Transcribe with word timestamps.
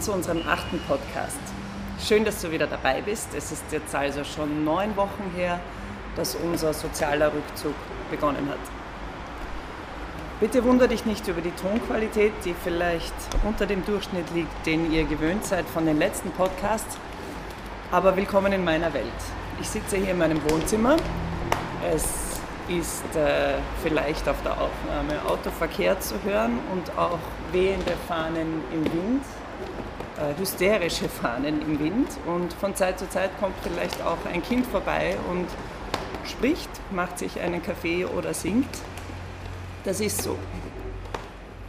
Zu 0.00 0.12
unserem 0.14 0.40
achten 0.48 0.80
Podcast. 0.88 1.38
Schön, 2.02 2.24
dass 2.24 2.40
du 2.40 2.50
wieder 2.50 2.66
dabei 2.66 3.02
bist. 3.02 3.34
Es 3.36 3.52
ist 3.52 3.64
jetzt 3.70 3.94
also 3.94 4.24
schon 4.24 4.64
neun 4.64 4.96
Wochen 4.96 5.30
her, 5.36 5.60
dass 6.16 6.36
unser 6.36 6.72
sozialer 6.72 7.30
Rückzug 7.30 7.74
begonnen 8.10 8.48
hat. 8.48 8.58
Bitte 10.40 10.64
wundere 10.64 10.88
dich 10.88 11.04
nicht 11.04 11.28
über 11.28 11.42
die 11.42 11.50
Tonqualität, 11.50 12.32
die 12.46 12.54
vielleicht 12.64 13.12
unter 13.44 13.66
dem 13.66 13.84
Durchschnitt 13.84 14.24
liegt, 14.34 14.64
den 14.64 14.90
ihr 14.90 15.04
gewöhnt 15.04 15.44
seid 15.44 15.66
von 15.66 15.84
den 15.84 15.98
letzten 15.98 16.30
Podcasts. 16.30 16.96
Aber 17.90 18.16
willkommen 18.16 18.54
in 18.54 18.64
meiner 18.64 18.94
Welt. 18.94 19.04
Ich 19.60 19.68
sitze 19.68 19.98
hier 19.98 20.12
in 20.12 20.18
meinem 20.18 20.42
Wohnzimmer. 20.50 20.96
Es 21.92 22.40
ist 22.70 23.16
äh, 23.16 23.58
vielleicht 23.82 24.26
auf 24.30 24.40
der 24.44 24.52
Aufnahme 24.52 25.20
Autoverkehr 25.28 26.00
zu 26.00 26.14
hören 26.24 26.58
und 26.72 26.96
auch 26.96 27.18
wehende 27.52 27.92
Fahnen 28.08 28.62
im 28.72 28.84
Wind 28.84 29.24
hysterische 30.38 31.08
Fahnen 31.08 31.62
im 31.62 31.78
Wind 31.80 32.08
und 32.26 32.52
von 32.54 32.74
Zeit 32.74 32.98
zu 32.98 33.08
Zeit 33.08 33.30
kommt 33.40 33.54
vielleicht 33.62 34.02
auch 34.02 34.18
ein 34.32 34.42
Kind 34.42 34.66
vorbei 34.66 35.16
und 35.30 35.46
spricht, 36.28 36.70
macht 36.92 37.18
sich 37.18 37.40
einen 37.40 37.62
Kaffee 37.62 38.04
oder 38.04 38.34
singt. 38.34 38.68
Das 39.84 40.00
ist 40.00 40.22
so. 40.22 40.36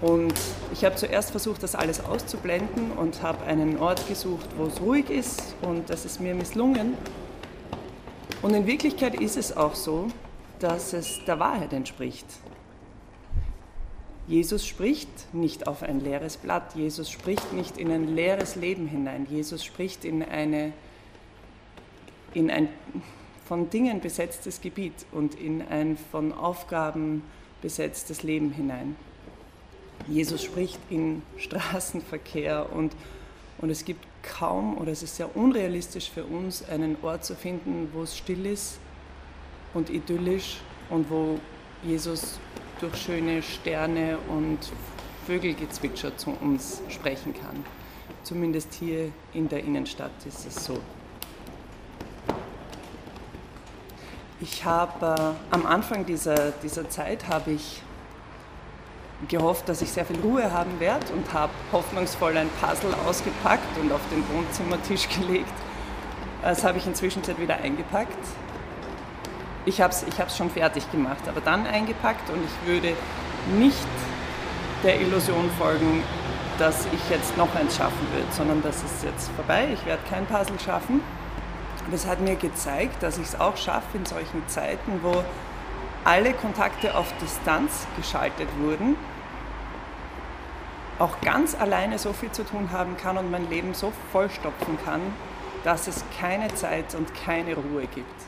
Und 0.02 0.34
ich 0.74 0.84
habe 0.84 0.96
zuerst 0.96 1.32
versucht, 1.32 1.62
das 1.62 1.76
alles 1.76 2.04
auszublenden 2.04 2.92
und 2.94 3.22
habe 3.22 3.46
einen 3.46 3.78
Ort 3.78 4.08
gesucht, 4.08 4.48
wo 4.58 4.66
es 4.66 4.82
ruhig 4.82 5.10
ist 5.10 5.56
und 5.62 5.90
das 5.90 6.06
ist 6.06 6.20
mir 6.20 6.34
misslungen. 6.34 6.96
Und 8.42 8.56
in 8.56 8.66
Wirklichkeit 8.66 9.14
ist 9.16 9.38
es 9.38 9.56
auch 9.56 9.76
so, 9.76 10.08
dass 10.60 10.94
es 10.94 11.24
der 11.26 11.40
Wahrheit 11.40 11.74
entspricht. 11.74 12.26
Jesus 14.32 14.66
spricht 14.66 15.34
nicht 15.34 15.68
auf 15.68 15.84
ein 15.84 16.00
leeres 16.00 16.38
Blatt, 16.38 16.74
Jesus 16.74 17.12
spricht 17.12 17.52
nicht 17.52 17.76
in 17.76 17.92
ein 17.92 18.16
leeres 18.16 18.56
Leben 18.56 18.88
hinein, 18.88 19.28
Jesus 19.30 19.66
spricht 19.66 20.06
in, 20.06 20.24
eine, 20.24 20.72
in 22.34 22.50
ein 22.50 22.70
von 23.46 23.70
Dingen 23.70 24.00
besetztes 24.00 24.62
Gebiet 24.62 24.94
und 25.12 25.36
in 25.36 25.62
ein 25.62 25.98
von 26.14 26.32
Aufgaben 26.32 27.24
besetztes 27.62 28.24
Leben 28.24 28.54
hinein. 28.54 28.96
Jesus 30.08 30.42
spricht 30.42 30.80
in 30.90 31.24
Straßenverkehr 31.36 32.72
und, 32.72 32.94
und 33.58 33.70
es 33.70 33.84
gibt 33.84 34.06
kaum 34.24 34.78
oder 34.78 34.94
es 34.94 35.04
ist 35.04 35.18
sehr 35.18 35.36
unrealistisch 35.36 36.09
für 36.09 36.24
uns, 36.24 36.64
einen 36.70 36.96
Ort 37.02 37.26
zu 37.26 37.36
finden, 37.36 37.90
wo 37.92 38.04
es 38.04 38.18
still 38.18 38.46
ist 38.46 38.80
und 39.74 39.90
idyllisch 39.90 40.62
und 40.90 41.09
wo 41.09 41.38
Jesus 41.84 42.40
durch 42.82 42.98
schöne 42.98 43.44
Sterne 43.44 44.18
und 44.28 44.58
Vögelgezwitscher 45.28 46.18
zu 46.18 46.32
uns 46.42 46.82
sprechen 46.90 47.34
kann. 47.34 47.64
Zumindest 48.24 48.74
hier 48.74 49.12
in 49.34 49.48
der 49.48 49.64
Innenstadt 49.64 50.12
ist 50.26 50.46
es 50.48 50.66
so. 50.66 50.80
Ich 54.42 54.66
habe 54.66 55.36
äh, 55.52 55.54
am 55.54 55.68
Anfang 55.68 56.06
dieser, 56.06 56.52
dieser 56.64 56.90
Zeit 56.90 57.28
habe 57.28 57.52
ich 57.52 57.84
gehofft, 59.28 59.69
dass 59.69 59.84
ich 59.84 59.92
sehr 59.92 60.06
viel 60.06 60.19
Ruhe 60.19 60.52
haben 60.52 60.80
werde 60.80 61.13
und 61.13 61.31
habe 61.31 61.53
hoffnungsvoll 61.72 62.36
ein 62.36 62.50
Puzzle 62.59 62.96
ausgepackt 63.08 63.78
und 63.80 63.92
auf 63.92 64.02
den 64.12 64.24
Wohnzimmertisch 64.36 65.08
gelegt. 65.19 65.53
Das 66.42 66.63
habe 66.63 66.80
ich 66.80 66.88
inzwischen 66.88 67.22
wieder 67.38 67.58
eingepackt 67.58 68.18
ich 69.66 69.82
habe 69.82 69.94
es 69.94 70.04
ich 70.04 70.36
schon 70.36 70.50
fertig 70.50 70.90
gemacht, 70.92 71.28
aber 71.28 71.42
dann 71.42 71.68
eingepackt 71.68 72.30
und 72.30 72.40
ich 72.44 72.68
würde 72.68 72.96
nicht 73.58 73.78
der 74.84 75.00
Illusion 75.00 75.50
folgen, 75.60 76.04
dass 76.58 76.86
ich 76.92 77.10
jetzt 77.10 77.38
noch 77.38 77.54
eins 77.56 77.78
schaffen 77.78 78.08
würde, 78.14 78.32
sondern 78.32 78.62
das 78.62 78.78
ist 78.78 79.04
jetzt 79.04 79.32
vorbei, 79.32 79.70
ich 79.74 79.86
werde 79.86 80.02
kein 80.10 80.26
Puzzle 80.26 80.60
schaffen. 80.60 81.02
Das 81.90 82.06
hat 82.06 82.22
mir 82.22 82.36
gezeigt, 82.36 83.02
dass 83.02 83.18
ich 83.18 83.26
es 83.26 83.40
auch 83.40 83.58
schaffe 83.58 83.98
in 83.98 84.06
solchen 84.06 84.48
Zeiten, 84.48 85.00
wo 85.02 85.24
alle 86.04 86.34
Kontakte 86.34 86.96
auf 86.96 87.12
Distanz 87.20 87.88
geschaltet 87.98 88.48
wurden, 88.60 88.96
auch 91.00 91.20
ganz 91.22 91.56
alleine 91.60 91.98
so 91.98 92.14
viel 92.14 92.32
zu 92.32 92.44
tun 92.44 92.70
haben 92.72 92.96
kann 92.98 93.18
und 93.18 93.32
mein 93.32 93.50
Leben 93.50 93.74
so 93.74 93.92
vollstopfen 94.12 94.78
kann, 94.86 95.02
dass 95.64 95.88
es 95.88 96.04
keine 96.20 96.54
Zeit 96.54 96.96
und 96.96 97.14
keine 97.14 97.56
Ruhe 97.56 97.88
gibt. 97.88 98.22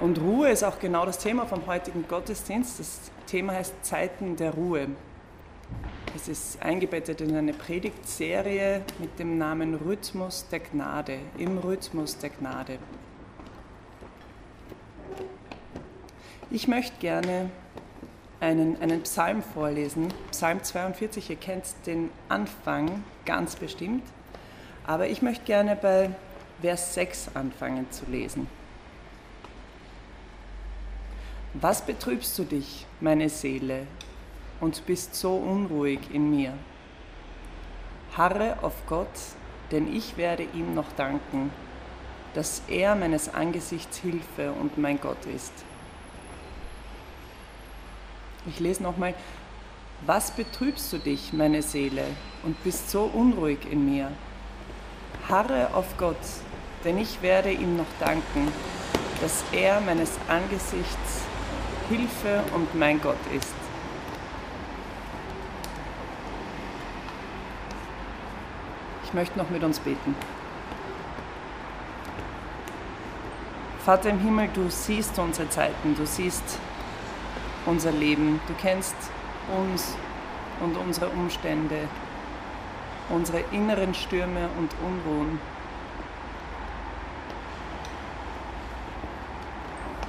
Und 0.00 0.20
Ruhe 0.20 0.50
ist 0.50 0.62
auch 0.62 0.78
genau 0.78 1.04
das 1.04 1.18
Thema 1.18 1.44
vom 1.46 1.66
heutigen 1.66 2.06
Gottesdienst. 2.06 2.78
Das 2.78 3.00
Thema 3.26 3.54
heißt 3.54 3.74
Zeiten 3.84 4.36
der 4.36 4.52
Ruhe. 4.52 4.86
Es 6.14 6.28
ist 6.28 6.62
eingebettet 6.62 7.20
in 7.20 7.34
eine 7.34 7.52
Predigtserie 7.52 8.82
mit 9.00 9.18
dem 9.18 9.38
Namen 9.38 9.74
Rhythmus 9.74 10.46
der 10.50 10.60
Gnade, 10.60 11.18
im 11.36 11.58
Rhythmus 11.58 12.16
der 12.18 12.30
Gnade. 12.30 12.78
Ich 16.50 16.68
möchte 16.68 16.96
gerne 17.00 17.50
einen, 18.40 18.80
einen 18.80 19.02
Psalm 19.02 19.42
vorlesen, 19.42 20.08
Psalm 20.30 20.62
42, 20.62 21.28
ihr 21.30 21.36
kennt 21.36 21.64
den 21.86 22.10
Anfang 22.28 23.02
ganz 23.26 23.56
bestimmt, 23.56 24.04
aber 24.86 25.08
ich 25.08 25.22
möchte 25.22 25.44
gerne 25.44 25.76
bei 25.76 26.10
Vers 26.62 26.94
6 26.94 27.30
anfangen 27.34 27.90
zu 27.90 28.06
lesen. 28.06 28.57
Was 31.60 31.84
betrübst 31.84 32.38
du 32.38 32.44
dich, 32.44 32.86
meine 33.00 33.28
Seele, 33.28 33.88
und 34.60 34.86
bist 34.86 35.16
so 35.16 35.34
unruhig 35.34 35.98
in 36.12 36.30
mir? 36.30 36.52
Harre 38.16 38.58
auf 38.62 38.74
Gott, 38.86 39.08
denn 39.72 39.92
ich 39.92 40.16
werde 40.16 40.44
ihm 40.54 40.74
noch 40.74 40.92
danken, 40.96 41.50
dass 42.34 42.62
er 42.68 42.94
meines 42.94 43.34
Angesichts 43.34 43.96
Hilfe 43.96 44.52
und 44.52 44.78
mein 44.78 45.00
Gott 45.00 45.26
ist. 45.34 45.52
Ich 48.46 48.60
lese 48.60 48.84
nochmal, 48.84 49.14
was 50.06 50.30
betrübst 50.30 50.92
du 50.92 50.98
dich, 50.98 51.32
meine 51.32 51.62
Seele, 51.62 52.04
und 52.44 52.62
bist 52.62 52.88
so 52.88 53.02
unruhig 53.02 53.58
in 53.68 53.84
mir? 53.84 54.12
Harre 55.28 55.74
auf 55.74 55.96
Gott, 55.96 56.16
denn 56.84 56.98
ich 56.98 57.20
werde 57.20 57.50
ihm 57.50 57.76
noch 57.76 57.92
danken, 57.98 58.46
dass 59.20 59.42
er 59.50 59.80
meines 59.80 60.12
Angesichts 60.28 61.26
Hilfe 61.88 62.42
und 62.54 62.74
mein 62.74 63.00
Gott 63.00 63.16
ist. 63.34 63.54
Ich 69.04 69.14
möchte 69.14 69.38
noch 69.38 69.48
mit 69.48 69.62
uns 69.64 69.78
beten. 69.78 70.14
Vater 73.84 74.10
im 74.10 74.18
Himmel, 74.18 74.50
du 74.52 74.68
siehst 74.68 75.18
unsere 75.18 75.48
Zeiten, 75.48 75.96
du 75.96 76.04
siehst 76.04 76.58
unser 77.64 77.90
Leben, 77.90 78.38
du 78.46 78.52
kennst 78.60 78.94
uns 79.58 79.96
und 80.60 80.76
unsere 80.76 81.08
Umstände, 81.08 81.88
unsere 83.08 83.44
inneren 83.50 83.94
Stürme 83.94 84.50
und 84.58 84.74
Unruhen. 84.84 85.40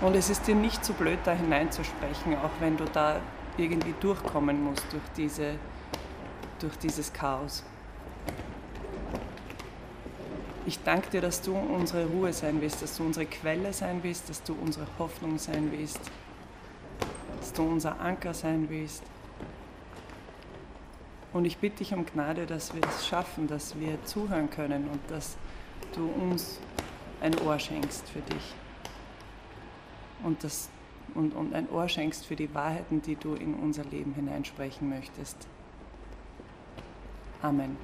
Und 0.02 0.16
es 0.16 0.30
ist 0.30 0.48
dir 0.48 0.56
nicht 0.56 0.86
so 0.86 0.94
blöd, 0.94 1.20
da 1.26 1.34
hineinzusprechen, 1.34 2.38
auch 2.38 2.52
wenn 2.62 2.78
du 2.78 2.86
da 2.86 3.20
irgendwie 3.58 3.94
durchkommen 4.00 4.64
musst 4.64 4.86
durch, 4.92 5.04
diese, 5.18 5.56
durch 6.60 6.78
dieses 6.78 7.12
Chaos. 7.12 7.64
Ich 10.66 10.82
danke 10.84 11.10
dir, 11.10 11.22
dass 11.22 11.42
du 11.42 11.54
unsere 11.54 12.06
Ruhe 12.06 12.32
sein 12.32 12.62
willst, 12.62 12.82
dass 12.82 12.96
du 12.96 13.04
unsere 13.04 13.26
Quelle 13.26 13.74
sein 13.74 14.00
willst, 14.02 14.30
dass 14.30 14.42
du 14.42 14.54
unsere 14.54 14.88
Hoffnung 14.98 15.38
sein 15.38 15.70
willst, 15.72 16.00
dass 17.42 17.52
du 17.52 17.64
unser 17.64 18.00
Anker 18.00 18.34
sein 18.34 18.68
willst. 18.70 19.04
Und 21.34 21.44
ich 21.44 21.58
bitte 21.58 21.80
dich 21.80 21.94
um 21.94 22.06
Gnade, 22.06 22.46
dass 22.46 22.74
wir 22.74 22.82
es 22.88 23.06
schaffen, 23.06 23.48
dass 23.48 23.78
wir 23.78 24.02
zuhören 24.06 24.50
können 24.50 24.88
und 24.88 25.02
dass 25.10 25.36
du 25.94 26.08
uns 26.08 26.60
ein 27.20 27.38
Ohr 27.42 27.60
schenkst 27.60 28.08
für 28.08 28.22
dich 28.22 28.54
und, 30.24 30.44
das, 30.44 30.70
und, 31.16 31.34
und 31.36 31.54
ein 31.54 31.70
Ohr 31.70 31.88
schenkst 31.88 32.26
für 32.26 32.36
die 32.36 32.54
Wahrheiten, 32.54 33.02
die 33.02 33.16
du 33.16 33.36
in 33.36 33.54
unser 33.56 33.84
Leben 33.86 34.14
hineinsprechen 34.14 34.90
möchtest. 34.90 35.48
Amen. 37.42 37.78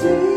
to 0.00 0.29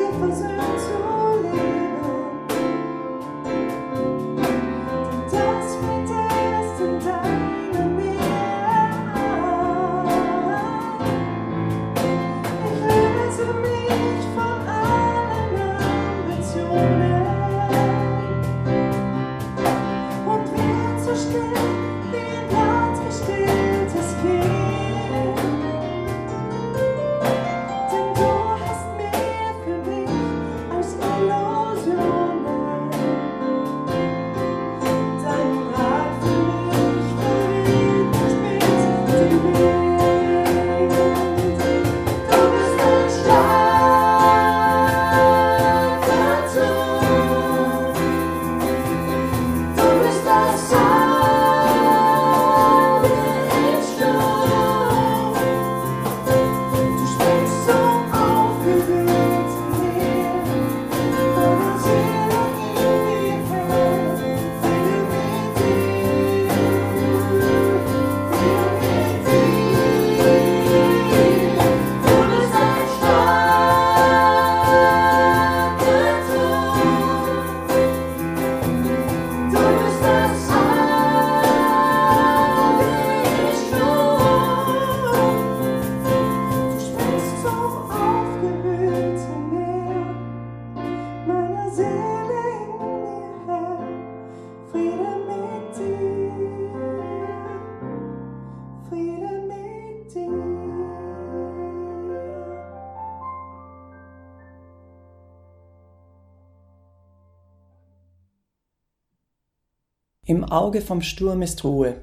Im 110.34 110.46
Auge 110.46 110.82
vom 110.82 111.04
Sturm 111.04 111.44
ist 111.44 111.64
Ruhe. 111.64 112.02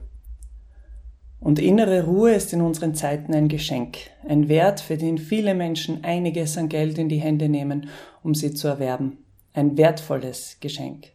Und 1.40 1.58
innere 1.58 2.04
Ruhe 2.04 2.32
ist 2.32 2.52
in 2.52 2.60
unseren 2.60 2.94
Zeiten 2.94 3.34
ein 3.34 3.48
Geschenk, 3.48 3.98
ein 4.28 4.48
Wert, 4.48 4.78
für 4.78 4.96
den 4.96 5.18
viele 5.18 5.52
Menschen 5.52 6.04
einiges 6.04 6.56
an 6.56 6.68
Geld 6.68 6.96
in 6.98 7.08
die 7.08 7.18
Hände 7.18 7.48
nehmen, 7.48 7.88
um 8.22 8.36
sie 8.36 8.54
zu 8.54 8.68
erwerben. 8.68 9.18
Ein 9.52 9.76
wertvolles 9.76 10.58
Geschenk. 10.60 11.08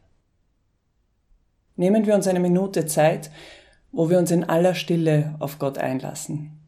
Nehmen 1.77 2.05
wir 2.05 2.15
uns 2.15 2.27
eine 2.27 2.41
Minute 2.41 2.86
Zeit, 2.86 3.31
wo 3.93 4.10
wir 4.10 4.19
uns 4.19 4.31
in 4.31 4.43
aller 4.43 4.75
Stille 4.75 5.36
auf 5.39 5.57
Gott 5.57 5.77
einlassen. 5.77 6.60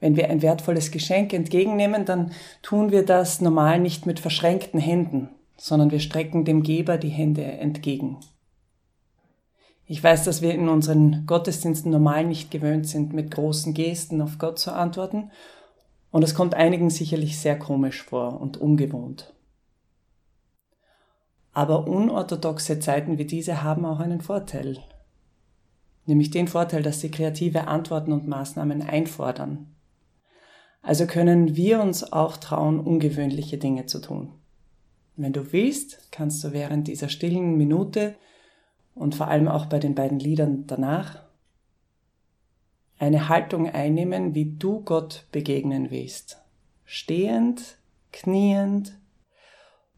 Wenn 0.00 0.16
wir 0.16 0.30
ein 0.30 0.40
wertvolles 0.40 0.90
Geschenk 0.90 1.34
entgegennehmen, 1.34 2.06
dann 2.06 2.32
tun 2.62 2.90
wir 2.90 3.04
das 3.04 3.42
normal 3.42 3.80
nicht 3.80 4.06
mit 4.06 4.18
verschränkten 4.18 4.80
Händen, 4.80 5.28
sondern 5.58 5.90
wir 5.90 6.00
strecken 6.00 6.46
dem 6.46 6.62
Geber 6.62 6.96
die 6.96 7.10
Hände 7.10 7.44
entgegen. 7.44 8.16
Ich 9.86 10.02
weiß, 10.02 10.24
dass 10.24 10.42
wir 10.42 10.54
in 10.54 10.68
unseren 10.68 11.26
Gottesdiensten 11.26 11.90
normal 11.90 12.24
nicht 12.24 12.50
gewöhnt 12.50 12.86
sind, 12.86 13.12
mit 13.12 13.30
großen 13.30 13.74
Gesten 13.74 14.22
auf 14.22 14.38
Gott 14.38 14.58
zu 14.58 14.72
antworten. 14.72 15.30
Und 16.10 16.22
es 16.22 16.34
kommt 16.34 16.54
einigen 16.54 16.90
sicherlich 16.90 17.38
sehr 17.38 17.58
komisch 17.58 18.02
vor 18.02 18.40
und 18.40 18.56
ungewohnt. 18.56 19.32
Aber 21.52 21.86
unorthodoxe 21.86 22.80
Zeiten 22.80 23.18
wie 23.18 23.26
diese 23.26 23.62
haben 23.62 23.84
auch 23.84 24.00
einen 24.00 24.20
Vorteil. 24.20 24.78
Nämlich 26.06 26.30
den 26.30 26.48
Vorteil, 26.48 26.82
dass 26.82 27.00
sie 27.00 27.10
kreative 27.10 27.66
Antworten 27.68 28.12
und 28.12 28.26
Maßnahmen 28.26 28.82
einfordern. 28.82 29.68
Also 30.80 31.06
können 31.06 31.54
wir 31.54 31.80
uns 31.80 32.12
auch 32.12 32.36
trauen, 32.36 32.80
ungewöhnliche 32.80 33.56
Dinge 33.58 33.86
zu 33.86 34.00
tun. 34.00 34.32
Wenn 35.16 35.32
du 35.32 35.52
willst, 35.52 36.08
kannst 36.10 36.42
du 36.42 36.52
während 36.52 36.88
dieser 36.88 37.08
stillen 37.08 37.56
Minute 37.56 38.16
und 38.94 39.14
vor 39.14 39.28
allem 39.28 39.48
auch 39.48 39.66
bei 39.66 39.78
den 39.78 39.94
beiden 39.94 40.18
Liedern 40.18 40.66
danach 40.66 41.22
eine 42.98 43.28
Haltung 43.28 43.68
einnehmen, 43.68 44.34
wie 44.34 44.56
du 44.56 44.80
Gott 44.80 45.26
begegnen 45.32 45.90
willst. 45.90 46.40
Stehend, 46.84 47.78
kniend 48.12 48.96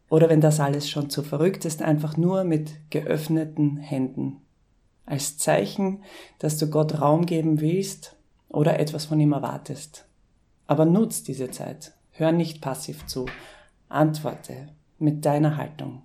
oder 0.09 0.29
wenn 0.29 0.41
das 0.41 0.59
alles 0.59 0.89
schon 0.89 1.09
zu 1.09 1.23
verrückt 1.23 1.65
ist, 1.65 1.81
einfach 1.81 2.17
nur 2.17 2.43
mit 2.43 2.73
geöffneten 2.89 3.77
Händen. 3.77 4.41
Als 5.05 5.37
Zeichen, 5.37 6.03
dass 6.39 6.57
du 6.57 6.69
Gott 6.69 6.99
Raum 6.99 7.25
geben 7.25 7.59
willst 7.61 8.15
oder 8.49 8.79
etwas 8.79 9.05
von 9.05 9.19
ihm 9.19 9.33
erwartest. 9.33 10.07
Aber 10.67 10.85
nutz 10.85 11.21
diese 11.21 11.51
Zeit. 11.51 11.93
Hör 12.11 12.31
nicht 12.31 12.61
passiv 12.61 13.05
zu. 13.05 13.27
Antworte 13.89 14.69
mit 14.97 15.25
deiner 15.25 15.57
Haltung. 15.57 16.01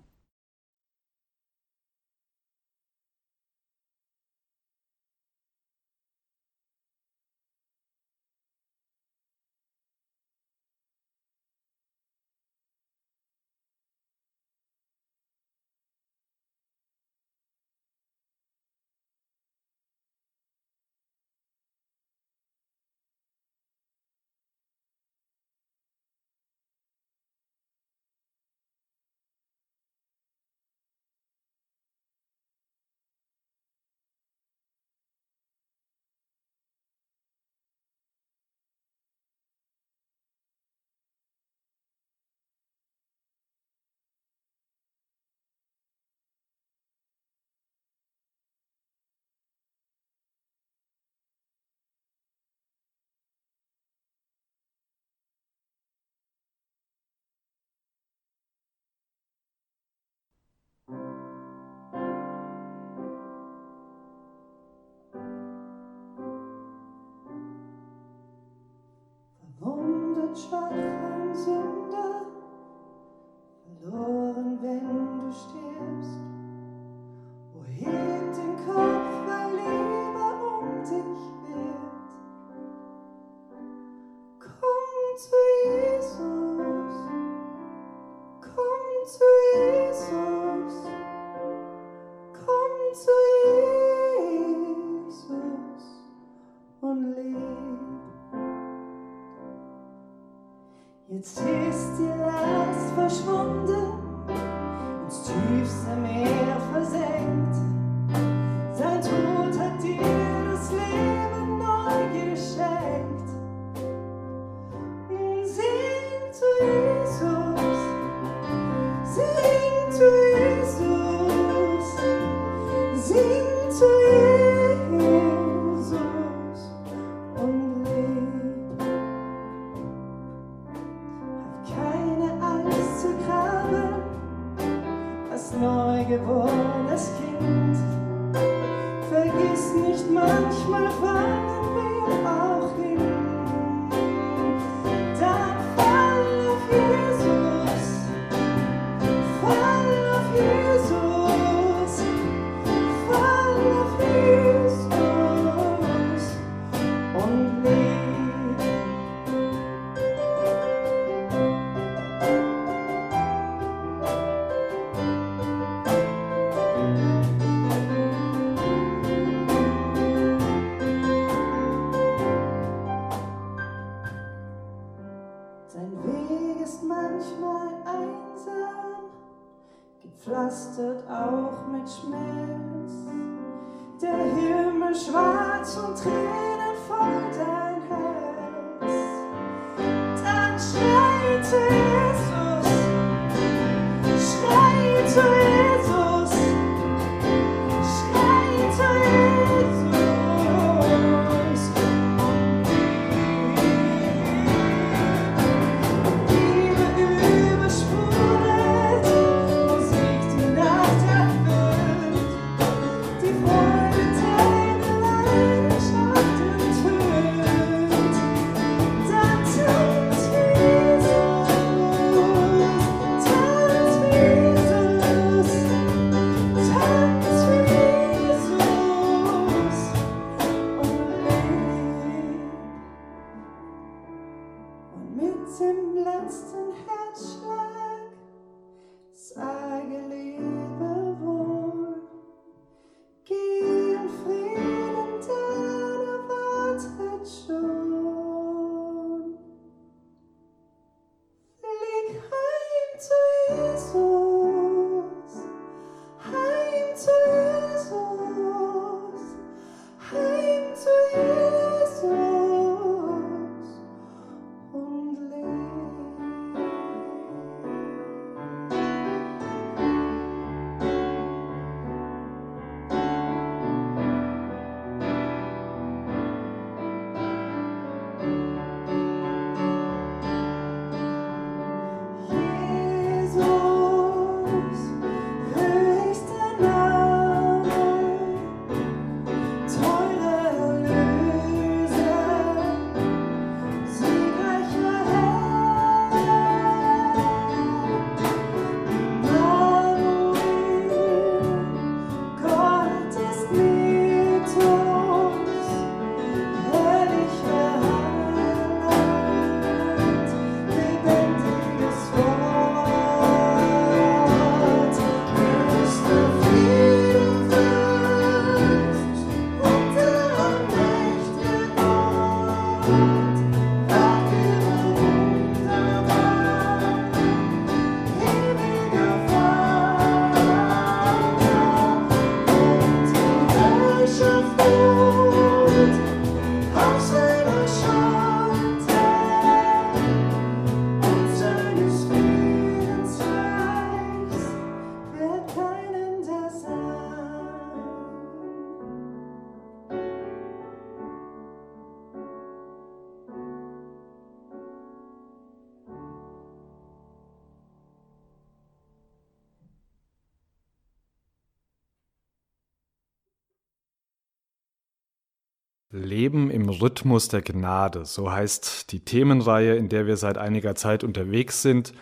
Leben 365.91 366.49
im 366.49 366.69
Rhythmus 366.69 367.27
der 367.27 367.41
Gnade, 367.41 368.05
so 368.05 368.31
heißt 368.31 368.91
die 368.93 369.03
Themenreihe, 369.03 369.75
in 369.75 369.89
der 369.89 370.07
wir 370.07 370.15
seit 370.15 370.37
einiger 370.37 370.73
Zeit 370.75 371.03
unterwegs 371.03 371.61
sind. 371.61 371.93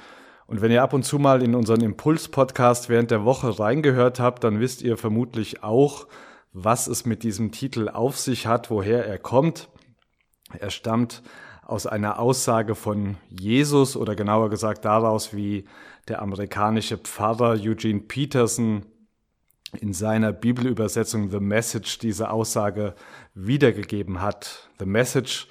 Und 0.45 0.61
wenn 0.61 0.71
ihr 0.71 0.83
ab 0.83 0.93
und 0.93 1.03
zu 1.03 1.17
mal 1.17 1.41
in 1.41 1.55
unseren 1.55 1.81
Impuls-Podcast 1.81 2.89
während 2.89 3.09
der 3.09 3.25
Woche 3.25 3.59
reingehört 3.59 4.19
habt, 4.19 4.43
dann 4.43 4.59
wisst 4.59 4.83
ihr 4.83 4.97
vermutlich 4.97 5.63
auch, 5.63 6.07
was 6.53 6.87
es 6.87 7.05
mit 7.05 7.23
diesem 7.23 7.51
Titel 7.51 7.89
auf 7.89 8.17
sich 8.17 8.45
hat, 8.45 8.69
woher 8.69 9.05
er 9.05 9.17
kommt. 9.17 9.69
Er 10.57 10.69
stammt 10.69 11.23
aus 11.63 11.85
einer 11.85 12.19
Aussage 12.19 12.75
von 12.75 13.17
Jesus 13.27 13.95
oder 13.95 14.15
genauer 14.15 14.49
gesagt 14.49 14.85
daraus, 14.85 15.33
wie 15.33 15.65
der 16.07 16.21
amerikanische 16.21 16.97
Pfarrer 16.97 17.59
Eugene 17.59 18.01
Peterson 18.01 18.85
in 19.79 19.93
seiner 19.93 20.31
Bibelübersetzung 20.31 21.29
The 21.29 21.39
Message 21.39 21.99
diese 21.99 22.31
Aussage 22.31 22.95
wiedergegeben 23.33 24.21
hat. 24.21 24.69
The 24.79 24.85
Message 24.85 25.47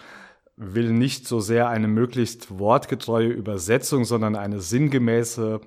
will 0.57 0.93
nicht 0.93 1.27
so 1.27 1.41
sehr 1.41 1.69
eine 1.69 1.89
möglichst 1.89 2.59
wortgetreue 2.59 3.29
Übersetzung, 3.29 4.05
sondern 4.05 4.35
eine 4.35 4.61
sinngemäße 4.61 5.61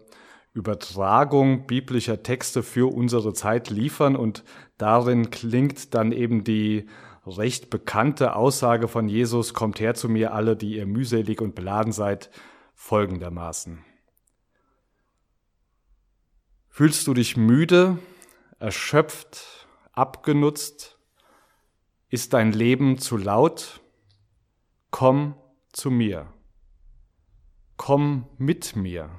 Übertragung 0.53 1.65
biblischer 1.65 2.23
Texte 2.23 2.61
für 2.61 2.93
unsere 2.93 3.33
Zeit 3.33 3.69
liefern 3.69 4.17
und 4.17 4.43
darin 4.77 5.29
klingt 5.29 5.93
dann 5.93 6.11
eben 6.11 6.43
die 6.43 6.87
recht 7.25 7.69
bekannte 7.69 8.35
Aussage 8.35 8.89
von 8.89 9.07
Jesus, 9.07 9.53
kommt 9.53 9.79
her 9.79 9.93
zu 9.93 10.09
mir 10.09 10.33
alle, 10.33 10.57
die 10.57 10.75
ihr 10.75 10.85
mühselig 10.85 11.39
und 11.39 11.55
beladen 11.55 11.93
seid, 11.93 12.29
folgendermaßen. 12.73 13.79
Fühlst 16.67 17.07
du 17.07 17.13
dich 17.13 17.37
müde, 17.37 17.99
erschöpft, 18.61 19.67
abgenutzt? 19.91 20.99
Ist 22.09 22.33
dein 22.33 22.51
Leben 22.51 22.99
zu 22.99 23.17
laut? 23.17 23.81
Komm 24.91 25.35
zu 25.71 25.89
mir. 25.89 26.31
Komm 27.77 28.27
mit 28.37 28.75
mir 28.75 29.09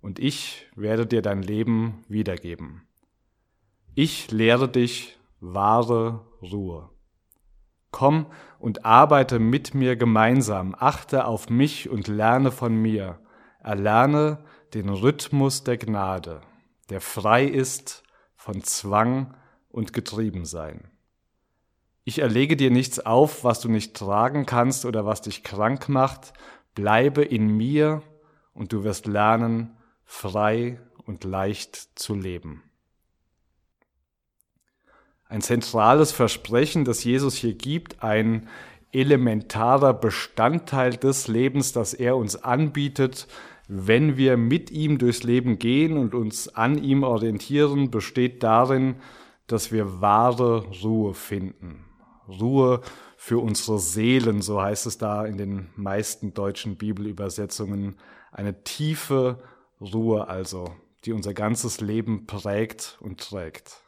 und 0.00 0.18
ich 0.18 0.66
werde 0.74 1.06
dir 1.06 1.22
dein 1.22 1.42
Leben 1.42 2.04
wiedergeben. 2.08 2.82
Ich 3.94 4.30
lehre 4.30 4.68
dich 4.68 5.18
wahre 5.38 6.26
Ruhe. 6.40 6.90
Komm 7.92 8.26
und 8.58 8.84
arbeite 8.84 9.38
mit 9.38 9.74
mir 9.74 9.96
gemeinsam, 9.96 10.74
achte 10.76 11.26
auf 11.26 11.50
mich 11.50 11.88
und 11.88 12.08
lerne 12.08 12.50
von 12.50 12.74
mir, 12.74 13.20
erlerne 13.60 14.44
den 14.74 14.88
Rhythmus 14.88 15.62
der 15.62 15.76
Gnade, 15.76 16.40
der 16.88 17.00
frei 17.00 17.44
ist 17.44 18.01
von 18.42 18.64
Zwang 18.64 19.34
und 19.68 19.92
Getriebensein. 19.92 20.90
Ich 22.02 22.18
erlege 22.18 22.56
dir 22.56 22.72
nichts 22.72 22.98
auf, 22.98 23.44
was 23.44 23.60
du 23.60 23.68
nicht 23.68 23.94
tragen 23.94 24.46
kannst 24.46 24.84
oder 24.84 25.06
was 25.06 25.22
dich 25.22 25.44
krank 25.44 25.88
macht. 25.88 26.32
Bleibe 26.74 27.22
in 27.22 27.46
mir 27.56 28.02
und 28.52 28.72
du 28.72 28.82
wirst 28.82 29.06
lernen, 29.06 29.76
frei 30.04 30.80
und 31.06 31.22
leicht 31.22 31.76
zu 31.94 32.16
leben. 32.16 32.64
Ein 35.28 35.40
zentrales 35.40 36.10
Versprechen, 36.10 36.84
das 36.84 37.04
Jesus 37.04 37.36
hier 37.36 37.54
gibt, 37.54 38.02
ein 38.02 38.48
elementarer 38.90 39.94
Bestandteil 39.94 40.96
des 40.96 41.28
Lebens, 41.28 41.72
das 41.72 41.94
er 41.94 42.16
uns 42.16 42.34
anbietet, 42.34 43.28
wenn 43.74 44.18
wir 44.18 44.36
mit 44.36 44.70
ihm 44.70 44.98
durchs 44.98 45.22
Leben 45.22 45.58
gehen 45.58 45.96
und 45.96 46.14
uns 46.14 46.48
an 46.48 46.76
ihm 46.76 47.04
orientieren, 47.04 47.90
besteht 47.90 48.42
darin, 48.42 48.96
dass 49.46 49.72
wir 49.72 50.02
wahre 50.02 50.66
Ruhe 50.82 51.14
finden. 51.14 51.86
Ruhe 52.28 52.82
für 53.16 53.38
unsere 53.38 53.78
Seelen, 53.78 54.42
so 54.42 54.60
heißt 54.60 54.86
es 54.86 54.98
da 54.98 55.24
in 55.24 55.38
den 55.38 55.70
meisten 55.74 56.34
deutschen 56.34 56.76
Bibelübersetzungen. 56.76 57.96
Eine 58.30 58.62
tiefe 58.62 59.42
Ruhe 59.80 60.28
also, 60.28 60.74
die 61.04 61.12
unser 61.12 61.32
ganzes 61.32 61.80
Leben 61.80 62.26
prägt 62.26 62.98
und 63.00 63.20
trägt. 63.20 63.81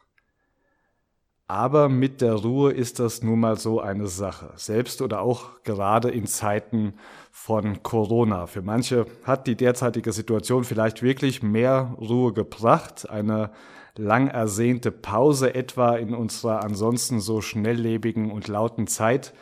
Aber 1.47 1.89
mit 1.89 2.21
der 2.21 2.33
Ruhe 2.33 2.71
ist 2.71 2.99
das 2.99 3.21
nun 3.21 3.39
mal 3.39 3.59
so 3.59 3.79
eine 3.79 4.07
Sache, 4.07 4.51
selbst 4.55 5.03
oder 5.03 5.21
auch 5.21 5.61
gerade 5.63 6.09
in 6.09 6.25
Zeiten 6.25 6.95
von 7.31 7.83
Corona. 7.83 8.47
Für 8.47 8.63
manche 8.63 9.05
hat 9.23 9.45
die 9.45 9.55
derzeitige 9.55 10.11
Situation 10.11 10.63
vielleicht 10.63 11.03
wirklich 11.03 11.43
mehr 11.43 11.95
Ruhe 11.99 12.33
gebracht, 12.33 13.07
eine 13.07 13.51
lang 13.95 14.27
ersehnte 14.27 14.91
Pause 14.91 15.53
etwa 15.53 15.95
in 15.95 16.15
unserer 16.15 16.63
ansonsten 16.63 17.19
so 17.19 17.41
schnelllebigen 17.41 18.31
und 18.31 18.47
lauten 18.47 18.87
Zeit. 18.87 19.33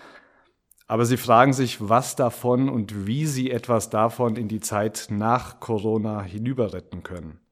Aber 0.88 1.06
sie 1.06 1.18
fragen 1.18 1.54
sich, 1.54 1.88
was 1.88 2.18
davon 2.18 2.68
und 2.68 3.08
wie 3.08 3.26
sie 3.26 3.50
etwas 3.50 3.90
davon 3.90 4.36
in 4.36 4.50
die 4.50 4.60
Zeit 4.60 5.08
nach 5.10 5.62
Corona 5.62 6.22
hinüber 6.22 6.74
retten 6.74 7.02
können. 7.02 7.43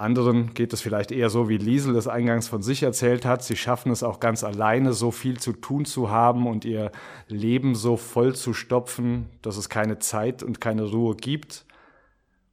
Anderen 0.00 0.54
geht 0.54 0.72
es 0.72 0.80
vielleicht 0.80 1.12
eher 1.12 1.28
so, 1.28 1.50
wie 1.50 1.58
Liesel 1.58 1.94
es 1.94 2.08
eingangs 2.08 2.48
von 2.48 2.62
sich 2.62 2.82
erzählt 2.82 3.26
hat. 3.26 3.42
Sie 3.42 3.54
schaffen 3.54 3.92
es 3.92 4.02
auch 4.02 4.18
ganz 4.18 4.44
alleine, 4.44 4.94
so 4.94 5.10
viel 5.10 5.38
zu 5.38 5.52
tun 5.52 5.84
zu 5.84 6.10
haben 6.10 6.46
und 6.46 6.64
ihr 6.64 6.90
Leben 7.28 7.74
so 7.74 7.98
voll 7.98 8.34
zu 8.34 8.54
stopfen, 8.54 9.28
dass 9.42 9.58
es 9.58 9.68
keine 9.68 9.98
Zeit 9.98 10.42
und 10.42 10.58
keine 10.58 10.84
Ruhe 10.84 11.16
gibt. 11.16 11.66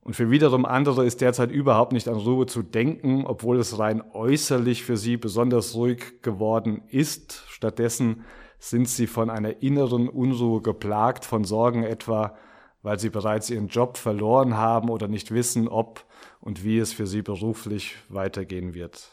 Und 0.01 0.15
für 0.15 0.29
wiederum 0.29 0.65
andere 0.65 1.05
ist 1.05 1.21
derzeit 1.21 1.49
überhaupt 1.51 1.93
nicht 1.93 2.09
an 2.09 2.15
Ruhe 2.17 2.47
zu 2.47 2.63
denken, 2.63 3.25
obwohl 3.25 3.59
es 3.59 3.79
rein 3.79 4.03
äußerlich 4.13 4.83
für 4.83 4.97
sie 4.97 5.15
besonders 5.15 5.73
ruhig 5.73 6.21
geworden 6.21 6.81
ist. 6.89 7.45
Stattdessen 7.47 8.25
sind 8.59 8.89
sie 8.89 9.07
von 9.07 9.29
einer 9.29 9.61
inneren 9.61 10.09
Unruhe 10.09 10.61
geplagt, 10.61 11.23
von 11.23 11.45
Sorgen 11.45 11.83
etwa, 11.83 12.35
weil 12.83 12.99
sie 12.99 13.09
bereits 13.09 13.49
ihren 13.49 13.67
Job 13.69 13.97
verloren 13.97 14.57
haben 14.57 14.89
oder 14.89 15.07
nicht 15.07 15.31
wissen, 15.31 15.69
ob 15.69 16.05
und 16.39 16.63
wie 16.63 16.77
es 16.77 16.93
für 16.93 17.07
sie 17.07 17.21
beruflich 17.21 17.95
weitergehen 18.09 18.73
wird. 18.73 19.11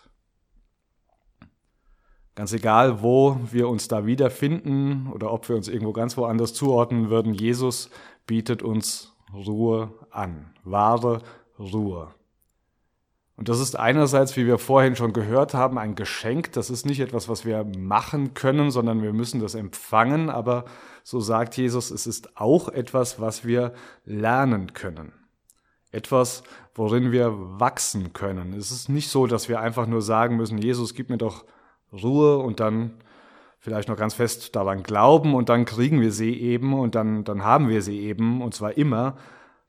Ganz 2.34 2.52
egal, 2.52 3.00
wo 3.02 3.38
wir 3.52 3.68
uns 3.68 3.87
da 3.87 4.06
wiederfinden 4.06 5.08
oder 5.12 5.32
ob 5.32 5.48
wir 5.48 5.54
uns 5.54 5.68
irgendwo 5.68 5.92
ganz 5.92 6.16
woanders 6.16 6.52
zuordnen 6.52 7.08
würden, 7.08 7.32
Jesus 7.32 7.90
bietet 8.26 8.62
uns 8.62 9.12
Ruhe 9.32 9.92
an, 10.10 10.52
wahre 10.64 11.22
Ruhe. 11.58 12.12
Und 13.37 13.48
das 13.48 13.58
ist 13.58 13.76
einerseits, 13.76 14.37
wie 14.37 14.46
wir 14.46 14.58
vorhin 14.58 14.94
schon 14.94 15.12
gehört 15.12 15.54
haben, 15.54 15.76
ein 15.76 15.96
Geschenk. 15.96 16.52
Das 16.52 16.70
ist 16.70 16.87
nicht 16.87 17.00
etwas, 17.00 17.28
was 17.28 17.44
wir 17.44 17.64
machen 17.76 18.34
können, 18.34 18.70
sondern 18.70 19.02
wir 19.02 19.12
müssen 19.12 19.40
das 19.40 19.56
empfangen. 19.56 20.30
Aber 20.30 20.64
so 21.02 21.18
sagt 21.18 21.56
Jesus, 21.56 21.90
es 21.90 22.06
ist 22.06 22.37
auch 22.37 22.68
etwas, 22.68 23.20
was 23.20 23.44
wir 23.44 23.74
lernen 24.04 24.72
können. 24.72 25.12
Etwas, 25.90 26.44
worin 26.74 27.12
wir 27.12 27.32
wachsen 27.60 28.12
können. 28.12 28.52
Es 28.52 28.70
ist 28.70 28.88
nicht 28.88 29.08
so, 29.08 29.26
dass 29.26 29.48
wir 29.48 29.60
einfach 29.60 29.87
nur 29.87 30.02
sagen 30.02 30.37
müssen, 30.37 30.58
Jesus, 30.58 30.94
gib 30.94 31.08
mir 31.08 31.18
doch 31.18 31.44
Ruhe 31.92 32.38
und 32.38 32.60
dann 32.60 32.94
vielleicht 33.58 33.88
noch 33.88 33.96
ganz 33.96 34.14
fest 34.14 34.54
daran 34.56 34.82
glauben 34.82 35.34
und 35.34 35.48
dann 35.48 35.64
kriegen 35.64 36.00
wir 36.00 36.12
sie 36.12 36.38
eben 36.38 36.74
und 36.74 36.94
dann, 36.94 37.24
dann 37.24 37.44
haben 37.44 37.68
wir 37.68 37.80
sie 37.80 38.00
eben 38.00 38.42
und 38.42 38.54
zwar 38.54 38.76
immer, 38.76 39.16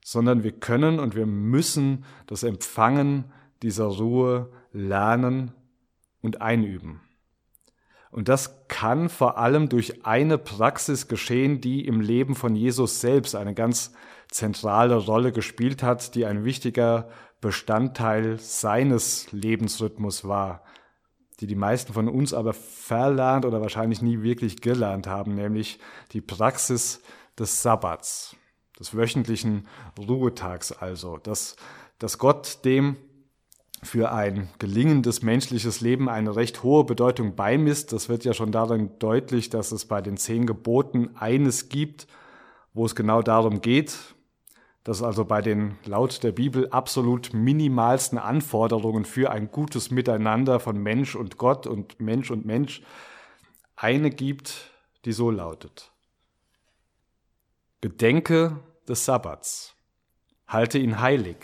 sondern 0.04 0.42
wir 0.42 0.52
können 0.52 1.00
und 1.00 1.14
wir 1.16 1.26
müssen 1.26 2.04
das 2.26 2.42
Empfangen 2.42 3.32
dieser 3.62 3.86
Ruhe 3.86 4.50
lernen 4.72 5.52
und 6.20 6.42
einüben. 6.42 7.00
Und 8.10 8.28
das 8.28 8.68
kann 8.68 9.08
vor 9.08 9.38
allem 9.38 9.68
durch 9.68 10.06
eine 10.06 10.38
Praxis 10.38 11.08
geschehen, 11.08 11.60
die 11.60 11.86
im 11.86 12.00
Leben 12.00 12.34
von 12.34 12.54
Jesus 12.54 13.00
selbst 13.00 13.34
eine 13.34 13.54
ganz 13.54 13.92
zentrale 14.30 14.96
Rolle 14.96 15.32
gespielt 15.32 15.82
hat, 15.82 16.14
die 16.14 16.26
ein 16.26 16.44
wichtiger 16.44 17.08
Bestandteil 17.40 18.38
seines 18.38 19.30
Lebensrhythmus 19.32 20.26
war, 20.26 20.62
die 21.40 21.46
die 21.46 21.54
meisten 21.54 21.92
von 21.92 22.08
uns 22.08 22.32
aber 22.32 22.52
verlernt 22.52 23.44
oder 23.44 23.60
wahrscheinlich 23.60 24.02
nie 24.02 24.22
wirklich 24.22 24.60
gelernt 24.60 25.06
haben, 25.06 25.34
nämlich 25.34 25.78
die 26.12 26.20
Praxis 26.20 27.02
des 27.38 27.62
Sabbats, 27.62 28.36
des 28.78 28.96
wöchentlichen 28.96 29.68
Ruhetags 29.98 30.72
also, 30.72 31.18
dass, 31.18 31.56
dass 31.98 32.18
Gott 32.18 32.64
dem 32.64 32.96
für 33.82 34.10
ein 34.10 34.48
gelingendes 34.58 35.22
menschliches 35.22 35.82
Leben 35.82 36.08
eine 36.08 36.34
recht 36.34 36.62
hohe 36.62 36.84
Bedeutung 36.84 37.36
beimisst. 37.36 37.92
Das 37.92 38.08
wird 38.08 38.24
ja 38.24 38.32
schon 38.32 38.50
darin 38.50 38.98
deutlich, 38.98 39.50
dass 39.50 39.70
es 39.70 39.84
bei 39.84 40.00
den 40.00 40.16
zehn 40.16 40.46
Geboten 40.46 41.10
eines 41.16 41.68
gibt, 41.68 42.06
wo 42.72 42.86
es 42.86 42.94
genau 42.94 43.22
darum 43.22 43.60
geht, 43.60 44.15
dass 44.86 45.02
also 45.02 45.24
bei 45.24 45.42
den 45.42 45.76
laut 45.84 46.22
der 46.22 46.30
Bibel 46.30 46.70
absolut 46.70 47.34
minimalsten 47.34 48.18
Anforderungen 48.18 49.04
für 49.04 49.32
ein 49.32 49.50
gutes 49.50 49.90
Miteinander 49.90 50.60
von 50.60 50.78
Mensch 50.78 51.16
und 51.16 51.38
Gott 51.38 51.66
und 51.66 51.98
Mensch 51.98 52.30
und 52.30 52.46
Mensch 52.46 52.82
eine 53.74 54.10
gibt, 54.10 54.70
die 55.04 55.10
so 55.10 55.32
lautet. 55.32 55.90
Gedenke 57.80 58.60
des 58.88 59.04
Sabbats, 59.04 59.74
halte 60.46 60.78
ihn 60.78 61.00
heilig 61.00 61.36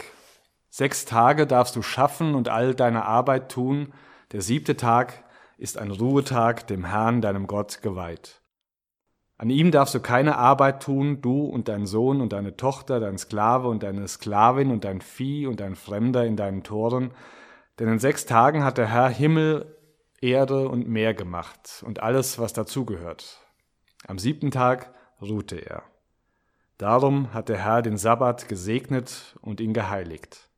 Sechs 0.70 1.04
Tage 1.04 1.48
darfst 1.48 1.74
du 1.74 1.82
schaffen 1.82 2.36
und 2.36 2.48
all 2.48 2.76
deine 2.76 3.04
Arbeit 3.04 3.50
tun. 3.50 3.92
Der 4.30 4.40
siebte 4.40 4.76
Tag 4.76 5.24
ist 5.58 5.78
ein 5.78 5.90
Ruhetag 5.90 6.68
dem 6.68 6.84
Herrn, 6.84 7.20
deinem 7.20 7.48
Gott, 7.48 7.82
geweiht. 7.82 8.41
An 9.42 9.50
ihm 9.50 9.72
darfst 9.72 9.92
du 9.92 9.98
keine 9.98 10.38
Arbeit 10.38 10.84
tun, 10.84 11.20
du 11.20 11.46
und 11.46 11.66
dein 11.66 11.84
Sohn 11.84 12.20
und 12.20 12.32
deine 12.32 12.56
Tochter, 12.56 13.00
dein 13.00 13.18
Sklave 13.18 13.66
und 13.66 13.82
deine 13.82 14.06
Sklavin 14.06 14.70
und 14.70 14.84
dein 14.84 15.00
Vieh 15.00 15.48
und 15.48 15.58
dein 15.58 15.74
Fremder 15.74 16.24
in 16.24 16.36
deinen 16.36 16.62
Toren. 16.62 17.10
Denn 17.80 17.88
in 17.88 17.98
sechs 17.98 18.24
Tagen 18.24 18.62
hat 18.62 18.78
der 18.78 18.86
Herr 18.86 19.08
Himmel, 19.08 19.76
Erde 20.20 20.68
und 20.68 20.86
Meer 20.86 21.12
gemacht 21.12 21.82
und 21.84 22.04
alles, 22.04 22.38
was 22.38 22.52
dazugehört. 22.52 23.40
Am 24.06 24.20
siebten 24.20 24.52
Tag 24.52 24.94
ruhte 25.20 25.56
er. 25.56 25.82
Darum 26.78 27.34
hat 27.34 27.48
der 27.48 27.58
Herr 27.58 27.82
den 27.82 27.96
Sabbat 27.96 28.48
gesegnet 28.48 29.36
und 29.40 29.60
ihn 29.60 29.72
geheiligt. 29.72 30.50